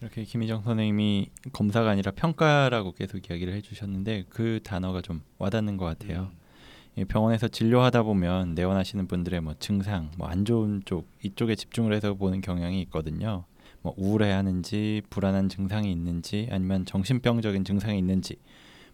이렇게 0.00 0.24
김희정 0.24 0.62
선생님이 0.62 1.28
검사가 1.52 1.90
아니라 1.90 2.12
평가라고 2.12 2.92
계속 2.92 3.28
이야기를 3.28 3.52
해주셨는데 3.52 4.24
그 4.30 4.60
단어가 4.64 5.02
좀 5.02 5.20
와닿는 5.36 5.76
것 5.76 5.84
같아요. 5.84 6.30
이 6.96 7.04
병원에서 7.04 7.46
진료하다 7.46 8.04
보면 8.04 8.54
내원하시는 8.54 9.08
분들의 9.08 9.42
뭐 9.42 9.56
증상, 9.58 10.10
뭐 10.16 10.26
안 10.30 10.46
좋은 10.46 10.80
쪽 10.86 11.06
이쪽에 11.22 11.54
집중을 11.54 11.92
해서 11.92 12.14
보는 12.14 12.40
경향이 12.40 12.80
있거든요. 12.84 13.44
뭐 13.82 13.92
우울해하는지 13.98 15.02
불안한 15.10 15.50
증상이 15.50 15.92
있는지 15.92 16.48
아니면 16.50 16.86
정신병적인 16.86 17.64
증상이 17.64 17.98
있는지 17.98 18.36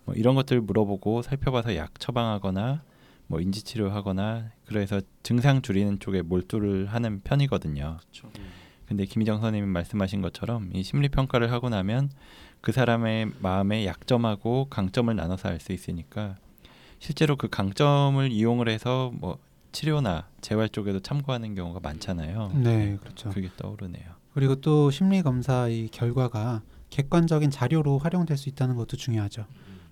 뭐 0.05 0.15
이런 0.15 0.35
것들 0.35 0.61
물어보고 0.61 1.23
살펴봐서 1.23 1.77
약 1.77 1.99
처방하거나 1.99 2.83
뭐 3.27 3.41
인지 3.41 3.63
치료하거나 3.65 4.51
그래서 4.67 5.01
증상 5.23 5.63
줄이는 5.63 5.99
쪽에 5.99 6.23
몰두를 6.23 6.87
하는 6.87 7.21
편이거든요. 7.23 7.99
그렇죠. 8.01 8.31
근데 8.87 9.07
김희정 9.07 9.41
선생님이 9.41 9.73
말씀하신 9.73 10.21
것처럼 10.21 10.71
이 10.75 10.83
심리 10.83 11.09
평가를 11.09 11.51
하고 11.51 11.71
나면 11.71 12.11
그 12.61 12.71
사람의 12.73 13.33
마음의 13.41 13.87
약점하고 13.87 14.67
강점을 14.69 15.15
나눠서 15.15 15.49
알 15.49 15.61
수 15.61 15.73
있으니까 15.73 16.37
실제로 16.99 17.37
그 17.37 17.49
강점을 17.49 18.31
이용을 18.31 18.69
해서 18.69 19.11
뭐 19.15 19.39
치료나 19.73 20.29
재활 20.41 20.69
쪽에도 20.69 21.01
참고하는 21.01 21.55
경우가 21.55 21.81
많잖아요. 21.81 22.53
네, 22.63 22.97
그렇죠. 23.01 23.31
그게 23.31 23.51
떠오르네요. 23.57 24.05
그리고 24.35 24.57
또 24.57 24.91
심리 24.91 25.23
검사 25.23 25.69
의 25.69 25.89
결과가 25.89 26.63
객관적인 26.91 27.51
자료로 27.51 27.99
활용될 27.99 28.37
수 28.37 28.49
있다는 28.49 28.77
것도 28.77 28.97
중요하죠. 28.97 29.47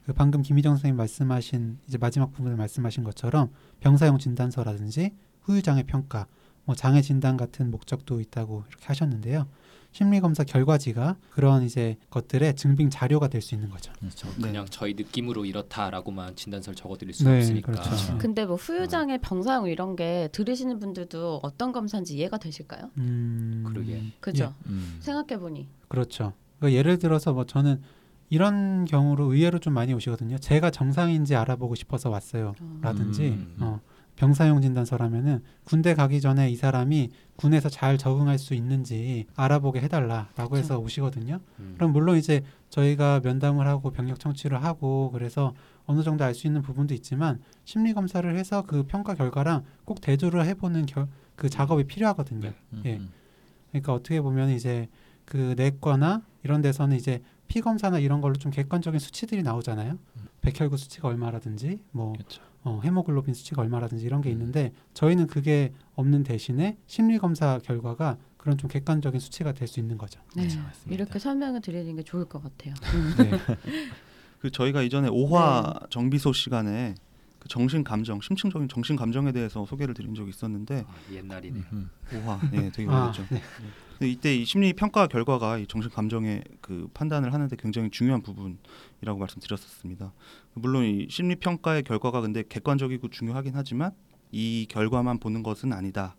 그 0.06 0.12
방금 0.12 0.42
김희정 0.42 0.74
선생님 0.74 0.96
말씀하신 0.96 1.78
이제 1.86 1.98
마지막 1.98 2.32
부분에 2.32 2.56
말씀하신 2.56 3.04
것처럼 3.04 3.50
병사용 3.80 4.18
진단서라든지 4.18 5.12
후유장애 5.42 5.84
평가, 5.84 6.26
뭐 6.64 6.74
장애 6.74 7.00
진단 7.02 7.36
같은 7.36 7.70
목적도 7.70 8.20
있다고 8.20 8.64
이렇게 8.68 8.86
하셨는데요. 8.86 9.46
심리 9.94 10.20
검사 10.20 10.42
결과지가 10.42 11.16
그런 11.30 11.62
이제 11.64 11.98
것들의 12.08 12.56
증빙 12.56 12.88
자료가 12.88 13.28
될 13.28 13.42
수 13.42 13.54
있는 13.54 13.68
거죠. 13.68 13.92
그렇죠. 13.98 14.26
네. 14.38 14.42
그냥 14.48 14.66
저희 14.70 14.94
느낌으로 14.94 15.44
이렇다라고만 15.44 16.34
진단서를 16.34 16.74
적어드릴 16.74 17.12
수는 17.12 17.32
네, 17.32 17.38
없으니까. 17.40 17.72
그렇죠. 17.72 18.18
근데 18.18 18.46
뭐 18.46 18.56
후유장애 18.56 19.18
병사용 19.18 19.68
이런 19.68 19.94
게 19.94 20.30
들으시는 20.32 20.78
분들도 20.78 21.40
어떤 21.42 21.72
검사인지 21.72 22.16
이해가 22.16 22.38
되실까요? 22.38 22.90
음, 22.96 23.64
그러게. 23.68 24.02
그죠? 24.20 24.54
음. 24.66 24.96
생각해 25.00 25.38
보니 25.38 25.68
그렇죠. 25.88 26.32
그러니까 26.58 26.78
예를 26.78 26.98
들어서 26.98 27.34
뭐 27.34 27.44
저는 27.44 27.82
이런 28.32 28.86
경우로 28.86 29.34
의외로 29.34 29.58
좀 29.58 29.74
많이 29.74 29.92
오시거든요. 29.92 30.38
제가 30.38 30.70
정상인지 30.70 31.36
알아보고 31.36 31.74
싶어서 31.74 32.08
왔어요. 32.08 32.54
라든지 32.80 33.28
음. 33.28 33.56
어, 33.60 33.80
병사용 34.16 34.62
진단서라면은 34.62 35.42
군대 35.64 35.92
가기 35.92 36.22
전에 36.22 36.48
이 36.50 36.56
사람이 36.56 37.10
군에서 37.36 37.68
잘 37.68 37.98
적응할 37.98 38.38
수 38.38 38.54
있는지 38.54 39.26
알아보게 39.36 39.82
해달라라고 39.82 40.56
해서 40.56 40.78
오시거든요. 40.78 41.40
음. 41.60 41.74
그럼 41.76 41.92
물론 41.92 42.16
이제 42.16 42.40
저희가 42.70 43.20
면담을 43.22 43.66
하고 43.66 43.90
병력 43.90 44.18
청취를 44.18 44.64
하고 44.64 45.10
그래서 45.12 45.52
어느 45.84 46.02
정도 46.02 46.24
알 46.24 46.32
수 46.32 46.46
있는 46.46 46.62
부분도 46.62 46.94
있지만 46.94 47.38
심리 47.66 47.92
검사를 47.92 48.34
해서 48.34 48.62
그 48.66 48.84
평가 48.84 49.14
결과랑 49.14 49.64
꼭 49.84 50.00
대조를 50.00 50.46
해보는 50.46 50.86
결, 50.86 51.06
그 51.36 51.50
작업이 51.50 51.84
필요하거든요. 51.84 52.48
네. 52.48 52.54
음, 52.72 52.82
예. 52.86 52.96
음. 52.96 53.10
그러니까 53.72 53.92
어떻게 53.92 54.22
보면 54.22 54.48
이제 54.48 54.88
그 55.26 55.54
내과나 55.58 56.22
이런 56.44 56.62
데서는 56.62 56.96
이제 56.96 57.20
피 57.48 57.60
검사나 57.60 57.98
이런 57.98 58.20
걸로 58.20 58.34
좀 58.34 58.50
객관적인 58.50 58.98
수치들이 58.98 59.42
나오잖아요. 59.42 59.98
백혈구 60.40 60.76
수치가 60.76 61.08
얼마라든지 61.08 61.80
뭐 61.90 62.12
그렇죠. 62.12 62.42
어, 62.64 62.80
헤모글로빈 62.82 63.34
수치가 63.34 63.62
얼마라든지 63.62 64.04
이런 64.04 64.20
게 64.22 64.30
있는데 64.30 64.72
저희는 64.94 65.26
그게 65.26 65.72
없는 65.94 66.22
대신에 66.22 66.78
심리 66.86 67.18
검사 67.18 67.58
결과가 67.58 68.16
그런 68.36 68.56
좀 68.58 68.68
객관적인 68.68 69.20
수치가 69.20 69.52
될 69.52 69.68
수 69.68 69.78
있는 69.80 69.98
거죠. 69.98 70.20
네. 70.34 70.48
그렇죠. 70.48 70.60
이렇게 70.88 71.18
설명을 71.18 71.60
드리는 71.60 71.94
게 71.94 72.02
좋을 72.02 72.24
것 72.24 72.42
같아요. 72.42 72.74
네. 73.18 73.30
그 74.40 74.50
저희가 74.50 74.82
이전에 74.82 75.08
오화 75.08 75.78
네. 75.80 75.86
정비소 75.90 76.32
시간에 76.32 76.94
그 77.42 77.48
정신 77.48 77.82
감정, 77.82 78.20
심층적인 78.20 78.68
정신 78.68 78.94
감정에 78.94 79.32
대해서 79.32 79.66
소개를 79.66 79.94
드린 79.94 80.14
적이 80.14 80.30
있었는데 80.30 80.84
아, 80.86 81.12
옛날이네. 81.12 81.60
음, 81.72 81.90
오화, 82.14 82.38
예, 82.52 82.70
되게 82.70 82.88
아, 82.88 83.06
오래됐죠. 83.06 83.26
네. 83.34 83.42
근데 83.98 84.12
이때 84.12 84.36
이 84.36 84.44
심리 84.44 84.72
평가 84.72 85.08
결과가 85.08 85.58
이 85.58 85.66
정신 85.66 85.90
감정의 85.90 86.44
그 86.60 86.88
판단을 86.94 87.32
하는데 87.32 87.56
굉장히 87.56 87.90
중요한 87.90 88.22
부분이라고 88.22 89.18
말씀드렸었습니다. 89.18 90.12
물론 90.54 90.84
이 90.84 91.08
심리 91.10 91.34
평가의 91.34 91.82
결과가 91.82 92.20
근데 92.20 92.44
객관적이고 92.48 93.08
중요하긴 93.08 93.56
하지만 93.56 93.90
이 94.30 94.68
결과만 94.70 95.18
보는 95.18 95.42
것은 95.42 95.72
아니다. 95.72 96.14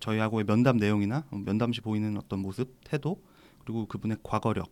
저희하고의 0.00 0.44
면담 0.44 0.76
내용이나 0.76 1.24
면담 1.30 1.72
시 1.72 1.80
보이는 1.80 2.18
어떤 2.18 2.40
모습, 2.40 2.70
태도, 2.84 3.22
그리고 3.64 3.86
그분의 3.86 4.18
과거력, 4.22 4.70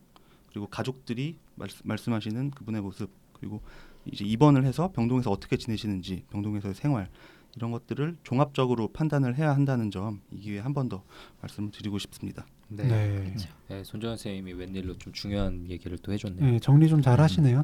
그리고 0.49 0.67
가족들이 0.67 1.39
말씀, 1.55 1.81
말씀하시는 1.83 2.51
그분의 2.51 2.83
모습, 2.83 3.09
그리고 3.33 3.63
이제 4.11 4.25
입원을 4.25 4.65
해서 4.65 4.91
병동에서 4.91 5.31
어떻게 5.31 5.57
지내시는지, 5.57 6.23
병동에서의 6.31 6.75
생활 6.75 7.09
이런 7.55 7.71
것들을 7.71 8.17
종합적으로 8.23 8.89
판단을 8.89 9.37
해야 9.37 9.53
한다는 9.55 9.89
점 9.91 10.21
이 10.31 10.39
기회에 10.41 10.59
한 10.59 10.73
번 10.73 10.89
더 10.89 11.03
말씀을 11.41 11.71
드리고 11.71 11.99
싶습니다. 11.99 12.45
네. 12.67 12.83
네. 12.83 13.35
네, 13.67 13.83
손정현 13.83 14.17
선생님이 14.17 14.53
웬일로 14.53 14.97
좀 14.99 15.11
중요한 15.13 15.65
얘기를 15.69 15.97
또 15.99 16.11
해줬네요. 16.13 16.51
네, 16.51 16.59
정리 16.59 16.87
좀 16.87 17.01
잘 17.01 17.19
하시네요. 17.19 17.63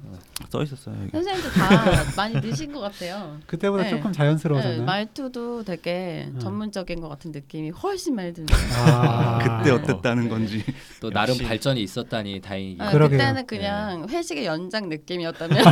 써 0.50 0.64
있었어요. 0.64 0.96
여기. 1.00 1.12
선생님도 1.12 1.50
다 1.52 1.60
많이 2.18 2.40
느신 2.42 2.72
것 2.72 2.80
같아요. 2.82 3.40
그때보다 3.48 3.84
네. 3.84 3.90
조금 3.92 4.12
네, 4.12 4.18
자연스러워졌나요? 4.18 4.84
말투도 4.86 5.64
되게 5.64 6.28
음. 6.34 6.40
전문적인 6.40 7.02
것 7.02 7.10
같은 7.10 7.32
느낌이 7.32 7.70
훨씬 7.72 8.16
많이 8.16 8.34
드네요. 8.34 8.58
아, 8.88 9.40
그때 9.62 9.72
어땠다는 9.72 10.28
건지 10.30 10.64
또 11.00 11.10
나름 11.12 11.34
역시. 11.34 11.44
발전이 11.44 11.82
있었다니 11.84 12.42
다행이긴 12.42 12.82
아. 12.82 12.92
그때는 12.92 13.46
그냥 13.46 14.08
회식의 14.10 14.46
연장 14.46 14.90
느낌이었다면 14.90 15.58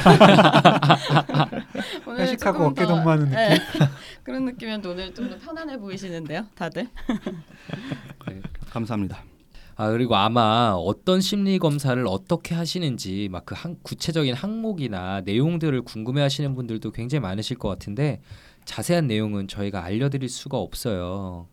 오늘은 2.06 2.26
회식하고 2.28 2.58
조금 2.58 2.72
어깨 2.72 2.82
더- 2.84 2.88
동무하는 2.96 3.26
느낌? 3.30 3.36
네. 3.38 3.58
그런 4.24 4.46
느낌이었는데 4.46 4.90
오늘 4.90 5.14
좀 5.14 5.30
더 5.30 5.38
편안해 5.38 5.78
보이시는데요, 5.78 6.46
다들. 6.56 6.88
네. 8.70 8.74
감사합니다. 8.74 9.24
아 9.76 9.92
그리고 9.92 10.16
아마 10.16 10.74
어떤 10.76 11.22
심리 11.22 11.58
검사를 11.58 12.06
어떻게 12.08 12.54
하시는지 12.54 13.30
막 13.32 13.46
그 13.46 13.56
구체적인 13.82 14.34
항목이나 14.34 15.22
내용들을 15.22 15.82
궁금해하시는 15.84 16.54
분들도 16.56 16.92
굉장히 16.92 17.22
많으실 17.22 17.58
것 17.58 17.70
같은데 17.70 18.22
자세한 18.66 19.08
내용은 19.08 19.48
저희가 19.48 19.84
알려드릴 19.84 20.28
수가 20.30 20.58
없어요. 20.58 21.48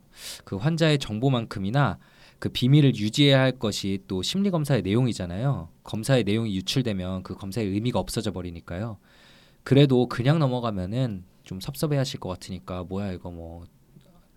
그 0.44 0.56
환자의 0.56 0.98
정보만큼이나 0.98 1.98
그 2.38 2.48
비밀을 2.50 2.96
유지해야 2.96 3.40
할 3.40 3.52
것이 3.52 4.00
또 4.08 4.22
심리 4.22 4.50
검사의 4.50 4.82
내용이잖아요. 4.82 5.68
검사의 5.84 6.24
내용이 6.24 6.54
유출되면 6.56 7.22
그 7.22 7.34
검사의 7.34 7.68
의미가 7.68 7.98
없어져 7.98 8.32
버리니까요. 8.32 8.98
그래도 9.62 10.08
그냥 10.08 10.38
넘어가면은 10.38 11.24
좀 11.44 11.60
섭섭해하실 11.60 12.20
것 12.20 12.28
같으니까 12.28 12.84
뭐야 12.84 13.12
이거 13.12 13.30
뭐 13.30 13.64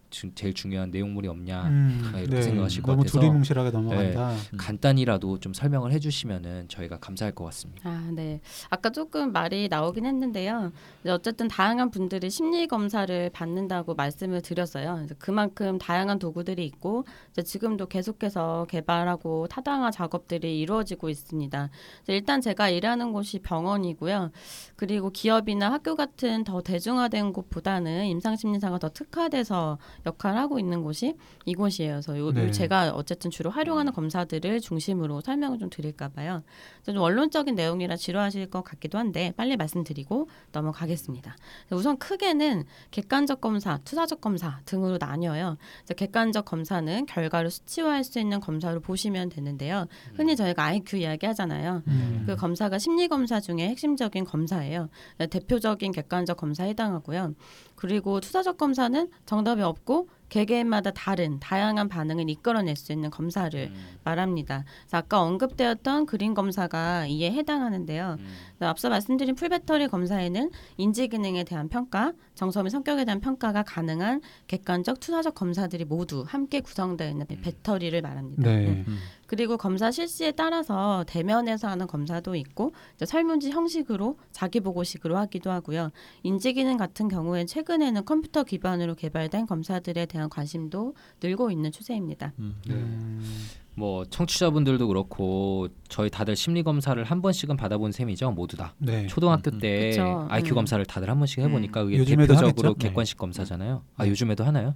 주- 0.10 0.34
제일 0.36 0.54
중요한 0.54 0.90
내용물이 0.92 1.28
없냐 1.28 1.68
음, 1.68 2.12
아, 2.14 2.20
이렇게 2.20 2.42
생각하실 2.42 2.82
것 2.84 2.96
같아서. 2.98 3.20
두리뭉실하게 3.20 3.72
넘어간다. 3.72 4.32
음. 4.32 4.58
간단히라도 4.58 5.40
좀 5.40 5.54
설명을 5.54 5.92
해주시면은 5.94 6.68
저희가 6.68 6.98
감사할 7.00 7.34
것 7.34 7.44
같습니다. 7.46 7.88
아, 7.90 8.10
네. 8.14 8.40
아까 8.70 8.90
조금 8.90 9.32
말이 9.32 9.68
나오긴 9.70 10.06
했는데요. 10.06 10.72
이제 11.02 11.12
어쨌든 11.12 11.48
다양한 11.48 11.92
분들이 11.92 12.30
심리 12.30 12.68
검사를 12.68 13.30
받는다고 13.32 13.94
말씀을 13.96 14.42
드렸어요. 14.42 15.06
그만큼 15.20 15.78
다양한 15.78 16.20
도구들이 16.20 16.66
있고 16.66 17.06
이제 17.32 17.42
지금도 17.44 17.88
계속해서 17.88 18.66
개발하고 18.70 19.48
타당한 19.48 19.92
작업들이 19.92 20.60
이루어지고 20.60 21.10
있습니다. 21.10 21.70
일단 22.08 22.42
제가 22.42 22.70
일하는 22.70 23.12
곳이 23.14 23.40
병원이고요. 23.40 24.32
그리고 24.76 25.10
기업이나 25.10 25.72
학교 25.72 25.96
같은 25.96 26.44
더 26.44 26.62
대중화된 26.62 27.34
곳보다는 27.34 28.06
임상심리사가 28.08 28.80
더 28.80 28.90
특화돼서 28.90 29.78
역할을 30.06 30.40
하고 30.40 30.60
있는 30.60 30.84
곳이 30.84 31.16
이곳이에요. 31.46 31.94
그래서 31.94 32.18
요, 32.18 32.32
네. 32.32 32.52
제가 32.52 32.92
어쨌든 32.92 33.32
주로 33.32 33.50
활용하는 33.50 33.94
검사들을 33.94 34.60
중심으로 34.62 35.22
설명을 35.22 35.60
좀 35.60 35.70
드릴까 35.70 36.10
봐요. 36.10 36.44
좀 36.84 36.98
원론적인 36.98 37.56
내용이라 37.56 37.96
지루하실 37.96 38.50
것 38.50 38.64
같기도 38.64 38.98
한데 38.98 39.34
빨리 39.38 39.58
말씀드리고 39.58 40.30
넘어가겠습니다. 40.52 41.36
우선 41.72 41.98
크게는 41.98 42.66
객관적 42.92 43.42
검사, 43.42 43.78
투사적 43.80 44.22
검사 44.22 44.60
등으로 44.66 44.98
나뉘어요. 45.00 45.58
객관적 45.96 46.46
검사는 46.46 47.06
결과를 47.06 47.50
수치화할 47.52 48.04
수 48.04 48.20
있는 48.20 48.40
검사로 48.40 48.80
보시면 48.80 49.30
되는데요. 49.30 49.88
흔히 50.16 50.36
저희가 50.36 50.64
IQ 50.64 50.98
이야기 50.98 51.26
하잖아요. 51.26 51.84
음. 51.88 52.24
그 52.26 52.36
검사가 52.36 52.78
심리 52.80 53.08
검사 53.08 53.40
중에 53.40 53.70
핵심적인 53.70 54.26
검사예요. 54.26 54.90
대표적인 55.30 55.92
객관적 55.92 56.38
검사에 56.38 56.70
해당하고요. 56.70 57.34
그리고 57.80 58.20
투사적 58.20 58.58
검사는 58.58 59.10
정답이 59.26 59.62
없고 59.62 60.10
개개인마다 60.30 60.92
다른 60.92 61.40
다양한 61.40 61.90
반응을 61.90 62.30
이끌어낼 62.30 62.76
수 62.76 62.92
있는 62.92 63.10
검사를 63.10 63.60
음. 63.60 63.98
말합니다. 64.04 64.64
그래서 64.82 64.98
아까 64.98 65.22
언급되었던 65.22 66.06
그린 66.06 66.34
검사가 66.34 67.08
이에 67.08 67.32
해당하는데요. 67.32 68.18
음. 68.20 68.28
앞서 68.60 68.90
말씀드린 68.90 69.36
풀배터리 69.36 69.88
검사에는 69.88 70.52
인지 70.78 71.08
기능에 71.08 71.44
대한 71.44 71.70
평가, 71.70 72.14
정서 72.36 72.64
및 72.64 72.70
성격에 72.70 73.06
대한 73.06 73.20
평가가 73.20 73.64
가능한 73.64 74.22
객관적 74.48 75.00
투사적 75.00 75.36
검사들이 75.36 75.86
모두 75.86 76.24
함께 76.28 76.60
구성되어 76.60 77.10
있는 77.10 77.26
음. 77.30 77.42
배터리를 77.42 78.02
말합니다. 78.02 78.44
네. 78.44 78.68
음. 78.68 78.98
그리고 79.30 79.58
검사 79.58 79.92
실시에 79.92 80.32
따라서 80.32 81.06
대면에서 81.08 81.68
하는 81.68 81.86
검사도 81.86 82.34
있고 82.36 82.74
이제 82.96 83.06
설문지 83.06 83.52
형식으로 83.52 84.18
자기 84.32 84.60
보고식으로 84.60 85.18
하기도 85.18 85.52
하고요. 85.52 85.92
인지 86.24 86.54
기능 86.54 86.78
같은 86.78 87.08
경우엔 87.08 87.46
최근에는 87.46 88.06
컴퓨터 88.06 88.44
기반으로 88.44 88.96
개발된 88.96 89.46
검사들에 89.46 90.08
대한 90.08 90.19
관심도 90.28 90.96
늘고 91.22 91.52
있는 91.52 91.72
추세입니다. 91.72 92.34
음. 92.40 92.56
네. 92.68 92.74
음. 92.74 93.48
뭐 93.76 94.04
청취자분들도 94.04 94.88
그렇고 94.88 95.70
저희 95.88 96.10
다들 96.10 96.36
심리 96.36 96.64
검사를 96.64 97.02
한 97.02 97.22
번씩은 97.22 97.56
받아본 97.56 97.94
셈이죠 97.94 98.32
모두 98.32 98.58
다 98.58 98.74
네. 98.78 99.08
초등학교 99.08 99.52
음, 99.52 99.60
때 99.60 99.92
그쵸. 99.92 100.28
IQ 100.30 100.52
음. 100.52 100.56
검사를 100.56 100.86
다들 100.86 101.10
한 101.10 101.18
번씩 101.18 101.40
해보니까 101.40 101.84
그게 101.86 101.98
요즘에도 101.98 102.34
대표적으로 102.34 102.70
하겠죠? 102.70 102.74
네. 102.80 102.88
객관식 102.90 103.18
검사잖아요 103.18 103.84
아 103.96 104.04
네. 104.04 104.10
요즘에도 104.10 104.44
하나요? 104.44 104.76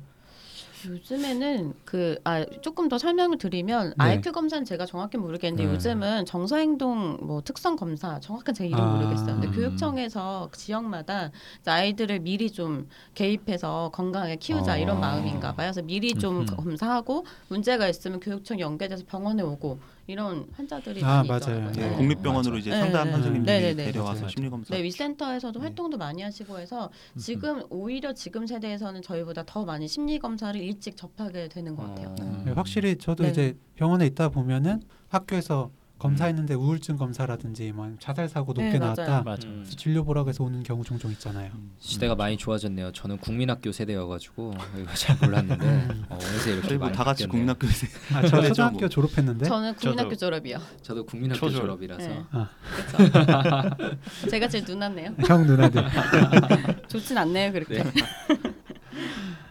요즘에는 0.85 1.73
그 1.85 2.13
아 2.23 2.45
조금 2.61 2.89
더 2.89 2.97
설명을 2.97 3.37
드리면 3.37 3.89
네. 3.97 4.03
IQ 4.03 4.31
검사는 4.31 4.63
제가 4.65 4.85
정확히 4.85 5.17
모르겠는데 5.17 5.65
네. 5.65 5.73
요즘은 5.73 6.25
정서 6.25 6.57
행동 6.57 7.17
뭐 7.21 7.41
특성 7.41 7.75
검사 7.75 8.19
정확한 8.19 8.53
제 8.55 8.65
이름 8.65 8.79
아. 8.79 8.95
모르겠어요. 8.95 9.35
근데 9.35 9.47
음. 9.47 9.53
교육청에서 9.53 10.49
지역마다 10.53 11.31
이제 11.61 11.71
아이들을 11.71 12.19
미리 12.19 12.51
좀 12.51 12.87
개입해서 13.13 13.91
건강하게 13.93 14.37
키우자 14.37 14.73
아. 14.73 14.77
이런 14.77 14.99
마음인가 14.99 15.53
봐요. 15.55 15.67
그래서 15.67 15.81
미리 15.81 16.13
좀 16.13 16.41
음흠. 16.41 16.55
검사하고 16.55 17.25
문제가 17.49 17.87
있으면 17.87 18.19
교육청 18.19 18.59
연계돼서 18.59 19.03
병원에 19.07 19.43
오고 19.43 19.79
이런 20.07 20.47
환자들이 20.53 21.03
아, 21.03 21.23
많이 21.23 21.27
맞아요. 21.29 21.39
있더라고요. 21.39 21.71
네. 21.71 21.89
네. 21.89 21.95
국립병원으로. 21.95 22.57
이제 22.57 22.69
네, 22.71 22.79
상담 22.81 23.07
네, 23.07 23.11
선생님들이 23.13 23.61
네, 23.61 23.61
네, 23.61 23.73
네. 23.73 23.91
데려와서 23.91 24.21
맞아요. 24.21 24.29
심리 24.29 24.49
검사. 24.49 24.75
네, 24.75 24.83
위센터에서도 24.83 25.59
네. 25.59 25.63
활동도 25.65 25.97
많이 25.97 26.21
하시고 26.21 26.59
해서 26.59 26.89
지금 27.17 27.63
오히려 27.69 28.13
지금 28.13 28.45
세대에서는 28.45 29.01
저희보다 29.01 29.43
더 29.45 29.63
많이 29.63 29.87
심리 29.87 30.19
검사를 30.19 30.59
일찍 30.59 30.97
접하게 30.97 31.47
되는 31.47 31.75
것 31.75 31.87
같아요. 31.87 32.15
어. 32.19 32.43
네, 32.45 32.51
확실히 32.51 32.97
저도 32.97 33.23
네. 33.23 33.29
이제 33.29 33.57
병원에 33.75 34.05
있다 34.05 34.29
보면은 34.29 34.81
학교에서 35.07 35.71
검사했는데 36.07 36.53
우울증 36.55 36.97
검사라든지 36.97 37.71
뭐 37.71 37.89
자살 37.97 38.27
사고 38.27 38.51
높게 38.51 38.73
네, 38.73 38.79
맞아요. 38.79 38.93
나왔다. 38.95 39.21
맞아. 39.23 39.47
음. 39.47 39.61
그래서 39.63 39.77
진료 39.77 40.03
보라고 40.03 40.27
해서 40.27 40.43
오는 40.43 40.61
경우 40.61 40.83
종종 40.83 41.09
있잖아요. 41.11 41.49
시대가 41.79 42.13
많이 42.13 42.35
좋아졌네요 42.35 42.91
저는 42.91 43.17
국민학교 43.19 43.71
세대여가지고 43.71 44.53
이거 44.81 44.93
잘 44.95 45.15
몰랐는데 45.21 45.65
음. 45.65 46.05
어, 46.09 46.15
어느새 46.15 46.51
이렇게 46.51 46.67
저희 46.67 46.77
뭐 46.77 46.87
많이 46.87 46.97
다 46.97 47.05
같이 47.05 47.23
바뀌었네요. 47.25 47.55
국민학교에서 47.55 47.87
아, 48.15 48.21
저 48.27 48.35
그래죠, 48.37 48.49
초등학교 48.49 48.79
뭐. 48.79 48.89
졸업했는데 48.89 49.45
저는 49.45 49.75
국민학교 49.75 50.09
저도- 50.11 50.19
졸업이요. 50.19 50.57
저도 50.81 51.05
국민학교 51.05 51.39
초졸. 51.39 51.61
졸업이라서 51.61 52.07
네. 52.07 52.23
아. 52.31 52.49
제가 54.29 54.47
제일 54.49 54.65
누났네요. 54.67 55.15
형 55.25 55.45
누나들. 55.47 55.83
좋진 56.89 57.17
않네요 57.17 57.53
그렇게. 57.53 57.81
네. 57.81 57.91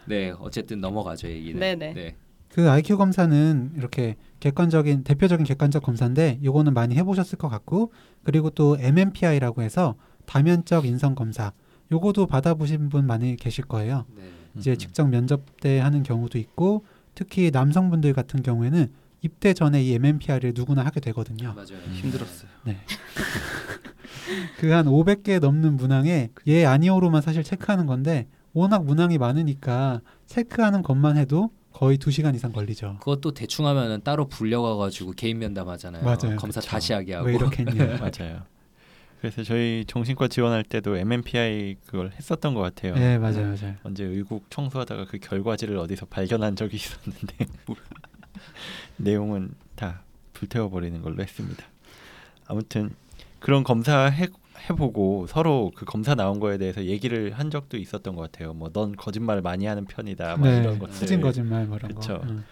네 0.05 0.33
어쨌든 0.39 0.79
넘어가죠 0.81 1.27
얘기는 1.29 1.59
네네. 1.59 1.93
네. 1.93 2.15
그 2.53 2.69
IQ 2.69 2.97
검사는 2.97 3.71
이렇게 3.75 4.15
객관적인 4.39 5.03
대표적인 5.03 5.43
객관적 5.43 5.81
검사인데 5.81 6.39
요거는 6.43 6.75
많이 6.75 6.95
해보셨을 6.95 7.39
것 7.39 7.49
같고 7.49 7.91
그리고 8.21 8.51
또 8.51 8.77
MMPI라고 8.79 9.63
해서 9.63 9.95
다면적 10.27 10.85
인성 10.85 11.15
검사 11.15 11.51
요거도 11.91 12.27
받아보신 12.27 12.89
분 12.89 13.07
많이 13.07 13.35
계실 13.37 13.65
거예요. 13.65 14.05
네. 14.15 14.21
이제 14.55 14.71
음. 14.71 14.77
직접 14.77 15.09
면접 15.09 15.59
때 15.61 15.79
하는 15.79 16.03
경우도 16.03 16.37
있고 16.37 16.85
특히 17.15 17.49
남성분들 17.51 18.13
같은 18.13 18.43
경우에는 18.43 18.87
입대 19.21 19.55
전에 19.55 19.81
이 19.81 19.95
MMPI를 19.95 20.53
누구나 20.55 20.85
하게 20.85 20.99
되거든요. 20.99 21.53
맞아요 21.55 21.81
힘들었어요. 21.91 22.51
그한 24.59 24.85
500개 24.85 25.39
넘는 25.39 25.75
문항에 25.75 26.29
예 26.45 26.65
아니오로만 26.65 27.23
사실 27.23 27.41
체크하는 27.41 27.87
건데 27.87 28.27
워낙 28.53 28.85
문항이 28.85 29.17
많으니까 29.17 30.01
체크하는 30.27 30.83
것만 30.83 31.17
해도 31.17 31.49
거의 31.73 31.97
2시간 31.97 32.35
이상 32.35 32.51
걸리죠. 32.51 32.97
그것도 32.99 33.33
대충 33.33 33.65
하면은 33.67 34.01
따로 34.03 34.27
불려가가지고 34.27 35.13
개인 35.13 35.39
면담하잖아요 35.39 36.03
맞아요. 36.03 36.37
검사 36.37 36.61
그쵸. 36.61 36.69
다시 36.71 36.93
하게 36.93 37.15
하고 37.15 37.27
왜 37.27 37.35
이렇게 37.35 37.65
했냐. 37.65 37.97
맞아요. 37.99 38.43
그래서 39.19 39.41
저희 39.41 39.85
정신과 39.87 40.27
지원할 40.27 40.63
때도 40.63 40.97
MMPI 40.97 41.77
그걸 41.85 42.11
했었던 42.11 42.53
것 42.53 42.61
같아요. 42.61 42.93
네 42.93 43.17
맞아요 43.17 43.55
맞아요. 43.57 43.75
언제 43.83 44.03
의국 44.03 44.49
청소하다가 44.51 45.05
그 45.05 45.17
결과지를 45.17 45.77
어디서 45.77 46.05
발견한 46.07 46.55
적이 46.55 46.75
있었는데 46.75 47.47
내용은 48.97 49.53
다 49.75 50.03
불태워 50.33 50.69
버리는 50.69 51.01
걸로 51.01 51.23
했습니다. 51.23 51.65
아무튼 52.47 52.91
그런 53.39 53.63
검사 53.63 54.05
해, 54.05 54.27
해보고 54.69 55.27
서로 55.27 55.71
그 55.75 55.85
검사 55.85 56.15
나온 56.15 56.39
거에 56.39 56.57
대해서 56.57 56.83
얘기를 56.85 57.31
한 57.33 57.49
적도 57.49 57.77
있었던 57.77 58.15
것 58.15 58.21
같아요. 58.31 58.53
뭐 58.53 58.69
넌 58.73 58.95
거짓말 58.95 59.41
많이 59.41 59.65
하는 59.65 59.85
편이다, 59.85 60.37
막 60.37 60.43
네, 60.47 60.59
이런 60.59 60.79
것들 60.79 60.95
후진 61.01 61.21
거짓말 61.21 61.65
뭐 61.65 61.77
이런 61.77 61.93
그쵸. 61.93 62.19
거. 62.19 62.23
음. 62.27 62.43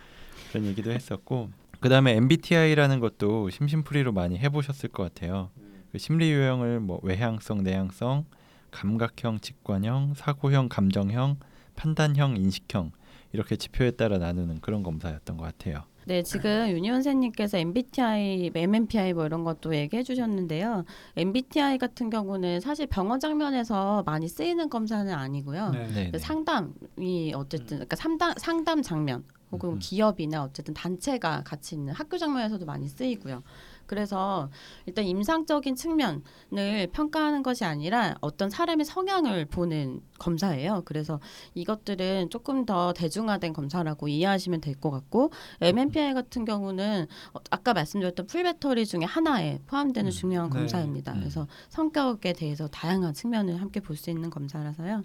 그런 0.50 0.66
얘기도 0.66 0.92
했었고 0.92 1.50
그 1.80 1.90
다음에 1.90 2.14
MBTI라는 2.16 3.00
것도 3.00 3.50
심심풀이로 3.50 4.12
많이 4.12 4.38
해보셨을 4.38 4.90
것 4.90 5.04
같아요. 5.04 5.50
그 5.92 5.98
심리 5.98 6.32
유형을 6.32 6.80
뭐 6.80 7.00
외향성, 7.04 7.64
내향성, 7.64 8.26
감각형, 8.72 9.40
직관형, 9.40 10.14
사고형, 10.16 10.70
감정형, 10.70 11.38
판단형, 11.76 12.38
인식형 12.38 12.92
이렇게 13.34 13.56
지표에 13.56 13.92
따라 13.92 14.18
나누는 14.18 14.60
그런 14.62 14.84
검사였던 14.84 15.38
것 15.38 15.44
같아요. 15.46 15.84
네, 16.06 16.24
지금 16.24 16.70
윤희 16.70 16.90
원생님께서 16.90 17.58
MBTI, 17.58 18.52
MMPI 18.54 19.14
뭐 19.14 19.26
이런 19.26 19.44
것도 19.44 19.76
얘기해 19.76 20.04
주셨는데요. 20.04 20.84
MBTI 21.16 21.78
같은 21.78 22.10
경우는 22.10 22.60
사실 22.60 22.88
병원 22.88 23.20
장면에서 23.20 24.04
많이 24.06 24.28
쓰이는 24.28 24.70
검사는 24.70 25.14
아니고요. 25.14 25.70
네. 25.70 25.88
네, 25.88 26.12
네. 26.12 26.18
상담이 26.18 27.34
어쨌든 27.36 27.78
그러니까 27.78 27.96
상담 27.96 28.34
상담 28.38 28.82
장면 28.82 29.24
혹은 29.52 29.74
음. 29.74 29.80
기업이나 29.80 30.44
어쨌든 30.44 30.74
단체가 30.74 31.44
같이 31.44 31.76
있는 31.76 31.94
학교 31.94 32.18
장면에서도 32.18 32.66
많이 32.66 32.88
쓰이고요. 32.88 33.44
그래서 33.86 34.50
일단 34.86 35.06
임상적인 35.06 35.76
측면을 35.76 36.88
평가하는 36.94 37.44
것이 37.44 37.65
아니라 37.65 38.15
어떤 38.22 38.50
사람의 38.50 38.86
성향을 38.86 39.46
보는 39.46 40.02
검사예요. 40.20 40.84
그래서 40.86 41.20
이것들은 41.56 42.30
조금 42.30 42.65
더 42.65 42.94
대중화된 42.94 43.54
검사라고 43.54 44.08
이해하시면 44.08 44.62
될 44.62 44.72
것 44.82 44.89
같고 44.89 45.32
MMPI 45.62 46.13
같은 46.13 46.44
경우는 46.46 47.06
어, 47.34 47.39
아까 47.52 47.74
말씀드렸던 47.74 48.26
풀배터리 48.28 48.86
중에 48.86 49.04
하나에 49.04 49.60
포함되는 49.67 50.10
음. 50.10 50.12
중요한 50.12 50.50
네. 50.50 50.58
검사입니다. 50.58 51.13
음. 51.13 51.20
그래서 51.20 51.48
성격에 51.70 52.34
대해서 52.34 52.67
다양한 52.67 53.13
측면을 53.13 53.60
함께 53.62 53.80
볼 53.80 53.96
수 53.98 54.10
있는 54.10 54.30
검사라서요. 54.30 55.04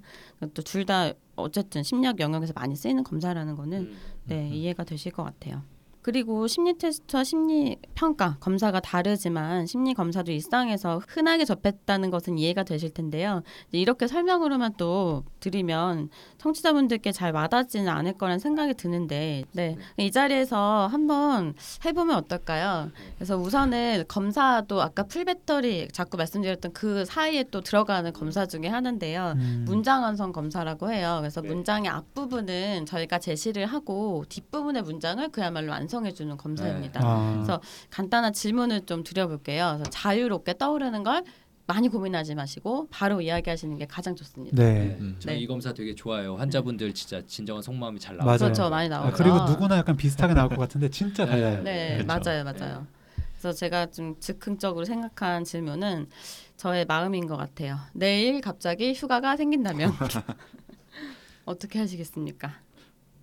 또 0.55 0.63
둘 0.63 0.87
다 0.87 1.13
어쨌든 1.35 1.83
심리학 1.83 2.21
영역에서 2.21 2.53
많이 2.55 2.77
쓰이는 2.77 3.03
검사라는 3.05 3.57
거는 3.57 3.79
음. 3.79 3.97
네, 4.25 4.49
이해가 4.51 4.85
되실 4.85 5.13
것 5.13 5.25
같아요. 5.25 5.63
그리고 6.07 6.47
심리 6.47 6.79
테스트와 6.79 7.25
심리 7.25 7.79
평가 7.97 8.37
검사가 8.39 8.79
다르지만 8.79 9.67
심리 9.67 9.93
검사도 9.93 10.31
일상에서 10.31 11.01
흔하게 11.09 11.45
접했다는 11.45 12.11
것은 12.11 12.39
이해가 12.39 12.63
되실 12.63 12.91
텐데요. 12.91 13.43
이렇게 13.73 14.07
설명으로만 14.07 14.75
또 14.77 15.25
드리면 15.41 16.11
청취자분들께 16.39 17.11
잘 17.11 17.33
와닿지는 17.33 17.89
않을 17.89 18.13
거란 18.13 18.39
생각이 18.39 18.75
드는데, 18.75 19.43
네, 19.51 19.77
이 19.97 20.13
자리에서 20.13 20.87
한번 20.87 21.55
해보면 21.85 22.15
어떨까요? 22.19 22.93
그래서 23.17 23.37
우선은 23.37 24.05
검사도 24.07 24.81
아까 24.81 25.03
풀배터리 25.03 25.89
자꾸 25.89 26.19
말씀드렸던 26.19 26.73
그 26.73 27.05
사이에 27.05 27.47
또 27.51 27.63
들어가는 27.63 28.13
검사 28.13 28.47
중에 28.47 28.69
하나인데요. 28.69 29.33
음. 29.39 29.65
문장 29.67 30.05
완성 30.05 30.31
검사라고 30.31 30.93
해요. 30.93 31.17
그래서 31.21 31.41
네. 31.41 31.49
문장의 31.49 31.91
앞부분은 31.91 32.87
저희가 32.87 33.19
제시를 33.19 33.67
하고 33.67 34.25
뒷부분의 34.29 34.83
문장을 34.83 35.29
그야말로 35.31 35.73
완성 35.73 35.96
해 36.05 36.13
주는 36.13 36.37
검사입니다. 36.37 37.01
아, 37.03 37.33
그래서 37.35 37.61
간단한 37.91 38.33
질문을 38.33 38.85
좀 38.87 39.05
드려볼게요. 39.05 39.77
그래서 39.77 39.91
자유롭게 39.91 40.59
떠오르는 40.59 41.05
걸 41.05 41.23
많이 41.67 41.89
고민하지 41.89 42.35
마시고 42.35 42.89
바로 42.91 43.21
이야기하시는 43.21 43.77
게 43.77 43.87
가장 43.87 44.15
좋습니다. 44.15 44.57
네. 44.57 44.97
음. 45.01 45.17
저희 45.19 45.37
네. 45.37 45.41
이 45.41 45.47
검사 45.47 45.73
되게 45.73 45.95
좋아요. 45.95 46.37
환자분들 46.37 46.95
진짜 46.95 47.23
진정한 47.27 47.63
속마음이 47.63 47.99
잘 47.99 48.17
나와요. 48.17 48.27
맞아요. 48.27 48.39
그렇죠, 48.39 48.71
많이 48.71 48.87
아, 48.93 48.99
나오죠. 49.01 49.17
그리고 49.17 49.45
누구나 49.45 49.79
약간 49.79 49.97
비슷하게 49.97 50.35
나올 50.35 50.49
것 50.49 50.59
같은데 50.59 50.89
진짜 50.91 51.25
네. 51.25 51.31
달라요. 51.31 51.63
네, 51.63 51.99
그렇죠. 52.05 52.07
맞아요, 52.07 52.45
맞아요. 52.45 52.87
그래서 53.33 53.53
제가 53.53 53.87
좀 53.87 54.15
즉흥적으로 54.21 54.85
생각한 54.85 55.45
질문은 55.45 56.09
저의 56.57 56.85
마음인 56.87 57.27
것 57.27 57.37
같아요. 57.37 57.79
내일 57.93 58.41
갑자기 58.41 58.93
휴가가 58.93 59.37
생긴다면 59.37 59.93
어떻게 61.45 61.79
하시겠습니까? 61.81 62.53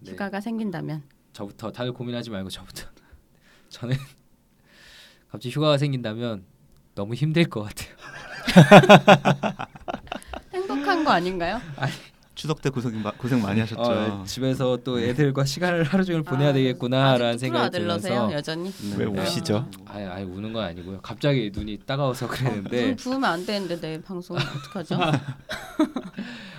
네. 0.02 0.12
휴가가 0.12 0.42
생긴다면 0.42 1.04
저부터 1.34 1.72
다들 1.72 1.92
고민하지 1.94 2.30
말고 2.30 2.50
저부터. 2.50 2.88
저는 3.70 3.96
갑자기 5.32 5.50
휴가가 5.54 5.78
생긴다면 5.78 6.46
너무 6.96 7.16
힘들 7.16 7.46
것 7.46 7.64
같아요. 7.64 7.94
행복한 10.54 11.04
거 11.04 11.12
아닌가요? 11.12 11.60
추석 12.36 12.62
때 12.62 12.70
고생 12.70 13.02
마- 13.02 13.12
고생 13.12 13.42
많이 13.42 13.60
하셨죠. 13.60 13.82
어, 13.82 14.24
집에서 14.26 14.78
또 14.84 15.00
애들과 15.00 15.46
시간을 15.46 15.84
하루 15.84 16.04
종일 16.04 16.24
보내야 16.24 16.50
아, 16.50 16.54
되겠구나라는 16.54 17.38
생각이 17.38 17.72
들면서 17.72 18.32
여전히. 18.34 18.72
네. 18.72 18.96
왜 18.98 19.06
우시죠? 19.06 19.70
아예 19.86 20.06
아예 20.06 20.24
우는 20.24 20.52
건 20.54 20.64
아니고요. 20.66 21.00
갑자기 21.02 21.52
눈이 21.54 21.80
따가워서 21.86 22.28
그랬는데 22.28 22.86
눈 22.88 22.96
부으면 22.96 23.24
안 23.26 23.46
되는데 23.46 23.80
내 23.80 24.02
방송 24.02 24.36
어떡하죠? 24.38 25.00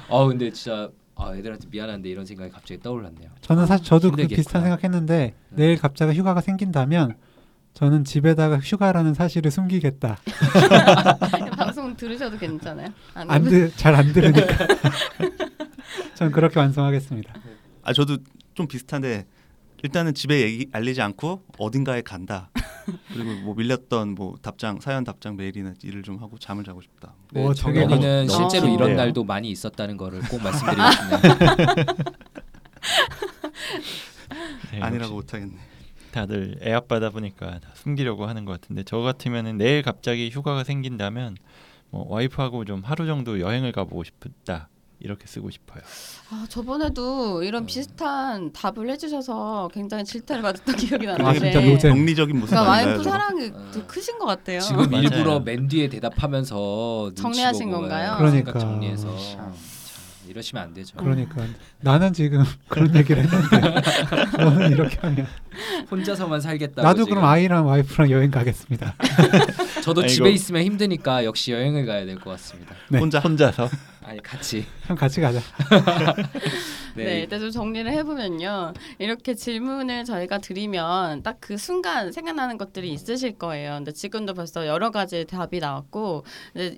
어 0.08 0.26
근데 0.28 0.50
진짜 0.52 0.88
아 1.16 1.34
애들한테 1.36 1.68
미안한데 1.70 2.08
이런 2.08 2.26
생각이 2.26 2.50
갑자기 2.50 2.80
떠올랐네요. 2.80 3.30
저는 3.40 3.66
사실 3.66 3.86
저도 3.86 4.10
그 4.10 4.22
힘들겠구나. 4.22 4.36
비슷한 4.36 4.62
생각했는데 4.62 5.34
내일 5.50 5.78
갑자기 5.78 6.18
휴가가 6.18 6.40
생긴다면 6.40 7.16
저는 7.74 8.04
집에다가 8.04 8.58
휴가라는 8.58 9.14
사실을 9.14 9.50
숨기겠다. 9.50 10.18
방송 11.56 11.96
들으셔도 11.96 12.38
괜찮아요. 12.38 12.88
안 13.14 13.30
안잘 13.30 13.94
안 13.94 14.12
들으니까. 14.12 14.66
전 16.14 16.30
그렇게 16.30 16.58
완성하겠습니다. 16.60 17.34
아 17.82 17.92
저도 17.92 18.18
좀 18.54 18.66
비슷한데 18.68 19.26
일단은 19.84 20.14
집에 20.14 20.40
얘기 20.40 20.66
알리지 20.72 21.02
않고 21.02 21.42
어딘가에 21.58 22.00
간다. 22.00 22.50
그리고 23.12 23.34
뭐 23.42 23.54
밀렸던 23.54 24.14
뭐 24.14 24.34
답장 24.40 24.80
사연 24.80 25.04
답장 25.04 25.36
메일이나 25.36 25.74
일을 25.82 26.02
좀 26.02 26.16
하고 26.22 26.38
잠을 26.38 26.64
자고 26.64 26.80
싶다. 26.80 27.12
네, 27.32 27.44
오, 27.44 27.52
정현이는 27.52 28.26
너무- 28.26 28.30
실제로 28.30 28.62
너무 28.64 28.74
이런 28.76 28.88
좋네요. 28.88 28.96
날도 28.96 29.24
많이 29.24 29.50
있었다는 29.50 29.98
거를 29.98 30.22
꼭 30.30 30.42
말씀드리고 30.42 30.82
싶네요. 30.90 31.20
네, 34.72 34.80
아니라고 34.80 35.14
못하겠네. 35.16 35.54
다들 36.12 36.56
애 36.62 36.72
아빠다 36.72 37.10
보니까 37.10 37.58
다 37.58 37.68
숨기려고 37.74 38.24
하는 38.24 38.46
것 38.46 38.52
같은데 38.58 38.84
저 38.84 39.00
같으면은 39.00 39.58
내일 39.58 39.82
갑자기 39.82 40.30
휴가가 40.30 40.64
생긴다면 40.64 41.36
뭐 41.90 42.06
와이프하고 42.08 42.64
좀 42.64 42.80
하루 42.84 43.04
정도 43.06 43.38
여행을 43.38 43.72
가보고 43.72 44.02
싶다 44.04 44.70
이렇게 45.04 45.26
쓰고 45.26 45.50
싶어요. 45.50 45.82
아, 46.30 46.46
저번에도 46.48 47.42
이런 47.42 47.66
비슷한 47.66 48.50
답을 48.54 48.88
해주셔서 48.88 49.68
굉장히 49.72 50.02
질타를 50.02 50.42
받았던 50.42 50.76
기억이 50.76 51.06
아, 51.06 51.16
나는데. 51.18 51.52
영리적인 51.84 52.38
모습 52.40 52.50
그러니까? 52.50 52.70
와이프? 52.70 53.02
사랑이 53.02 53.52
어. 53.54 53.70
더 53.70 53.86
크신 53.86 54.18
것 54.18 54.24
같아요. 54.24 54.60
지금 54.60 54.90
맞아요. 54.90 55.02
일부러 55.04 55.40
맨 55.40 55.68
뒤에 55.68 55.90
대답하면서 55.90 57.12
정리하신 57.16 57.68
보고 57.70 57.82
건가요? 57.82 58.14
그러니까. 58.16 58.58
정리해서 58.58 59.14
참. 59.18 59.52
참, 59.52 59.52
이러시면 60.26 60.64
안 60.64 60.72
되죠. 60.72 60.96
그러니까 60.96 61.44
나는 61.80 62.14
지금 62.14 62.42
그런 62.68 62.96
얘기를 62.96 63.22
했는데 63.22 63.80
너는 64.42 64.72
이렇게 64.72 64.96
하면 65.02 65.26
혼자서만 65.90 66.40
살겠다고. 66.40 66.80
나도 66.80 67.04
지금. 67.04 67.16
그럼 67.16 67.24
아이랑 67.28 67.66
와이프랑 67.66 68.10
여행 68.10 68.30
가겠습니다. 68.30 68.94
저도 69.84 70.00
아이고. 70.02 70.08
집에 70.12 70.30
있으면 70.30 70.62
힘드니까 70.62 71.24
역시 71.24 71.52
여행을 71.52 71.86
가야 71.86 72.04
될 72.04 72.16
것 72.18 72.30
같습니다. 72.30 72.74
네. 72.90 72.98
혼자 72.98 73.18
혼자서 73.20 73.68
아니 74.02 74.22
같이. 74.22 74.64
형 74.82 74.96
같이 74.96 75.20
가자. 75.20 75.40
네, 76.96 77.04
네. 77.04 77.20
일단 77.20 77.40
좀 77.40 77.50
정리를 77.50 77.90
해보면요. 77.90 78.72
이렇게 78.98 79.34
질문을 79.34 80.04
저희가 80.04 80.38
드리면 80.38 81.22
딱 81.22 81.34
그 81.40 81.58
순간 81.58 82.10
생각나는 82.12 82.56
것들이 82.56 82.90
있으실 82.92 83.36
거예요. 83.38 83.74
근데 83.74 83.92
지금도 83.92 84.32
벌써 84.34 84.66
여러 84.66 84.90
가지 84.90 85.26
답이 85.26 85.58
나왔고, 85.60 86.24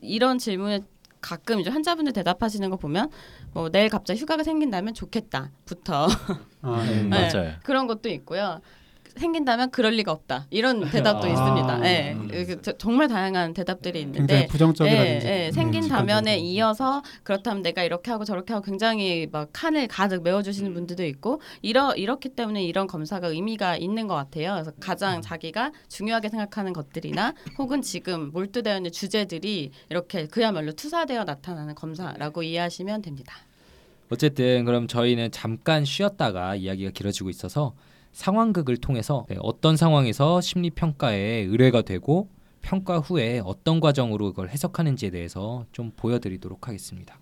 이런 0.02 0.38
질문에 0.38 0.80
가끔 1.20 1.60
이제 1.60 1.70
환자분들 1.70 2.12
대답하시는 2.12 2.68
거 2.70 2.76
보면 2.76 3.10
뭐 3.52 3.68
내일 3.70 3.88
갑자기 3.88 4.18
휴가가 4.20 4.42
생긴다면 4.42 4.94
좋겠다부터 4.94 6.08
아, 6.62 6.84
네. 6.88 7.02
네. 7.02 7.30
맞아요. 7.32 7.52
그런 7.62 7.86
것도 7.86 8.08
있고요. 8.08 8.60
생긴다면 9.18 9.70
그럴 9.70 9.92
리가 9.94 10.12
없다. 10.12 10.46
이런 10.50 10.88
대답도 10.90 11.26
아. 11.26 11.30
있습니다. 11.30 11.86
예. 11.90 12.12
음. 12.12 12.28
그 12.28 12.62
저- 12.62 12.72
정말 12.76 13.08
다양한 13.08 13.54
대답들이 13.54 14.00
굉장히 14.00 14.16
있는데 14.16 14.46
부정적이라든지 14.48 15.26
예, 15.26 15.30
예, 15.44 15.46
음, 15.48 15.52
생긴 15.52 15.88
다면에 15.88 16.36
직관적이라든지. 16.36 16.54
이어서 16.54 17.02
그렇다면 17.22 17.62
내가 17.62 17.82
이렇게 17.82 18.10
하고 18.10 18.24
저렇게 18.24 18.52
하고 18.52 18.64
굉장히 18.64 19.26
막 19.30 19.48
칸을 19.52 19.88
가득 19.88 20.22
메워주시는 20.22 20.74
분들도 20.74 21.04
있고 21.06 21.40
이러 21.62 21.94
이렇기 21.94 22.30
때문에 22.30 22.62
이런 22.64 22.86
검사가 22.86 23.28
의미가 23.28 23.76
있는 23.76 24.06
것 24.06 24.14
같아요. 24.14 24.52
그래서 24.54 24.72
가장 24.80 25.22
자기가 25.22 25.72
중요하게 25.88 26.28
생각하는 26.28 26.72
것들이나 26.72 27.34
혹은 27.58 27.82
지금 27.82 28.30
몰두되어 28.32 28.76
있는 28.76 28.92
주제들이 28.92 29.70
이렇게 29.90 30.26
그야말로 30.26 30.72
투사되어 30.72 31.24
나타나는 31.24 31.74
검사라고 31.74 32.42
이해하시면 32.42 33.02
됩니다. 33.02 33.34
어쨌든 34.10 34.64
그럼 34.64 34.86
저희는 34.86 35.32
잠깐 35.32 35.84
쉬었다가 35.84 36.54
이야기가 36.54 36.90
길어지고 36.92 37.28
있어서 37.30 37.74
상황극을 38.16 38.78
통해서 38.78 39.26
네, 39.28 39.36
어떤 39.40 39.76
상황에서 39.76 40.40
심리 40.40 40.70
평가에 40.70 41.42
의뢰가 41.42 41.82
되고 41.82 42.30
평가 42.62 42.98
후에 42.98 43.42
어떤 43.44 43.78
과정으로 43.78 44.30
그걸 44.30 44.48
해석하는지에 44.48 45.10
대해서 45.10 45.66
좀 45.70 45.92
보여드리도록 45.94 46.66
하겠습니다. 46.66 47.18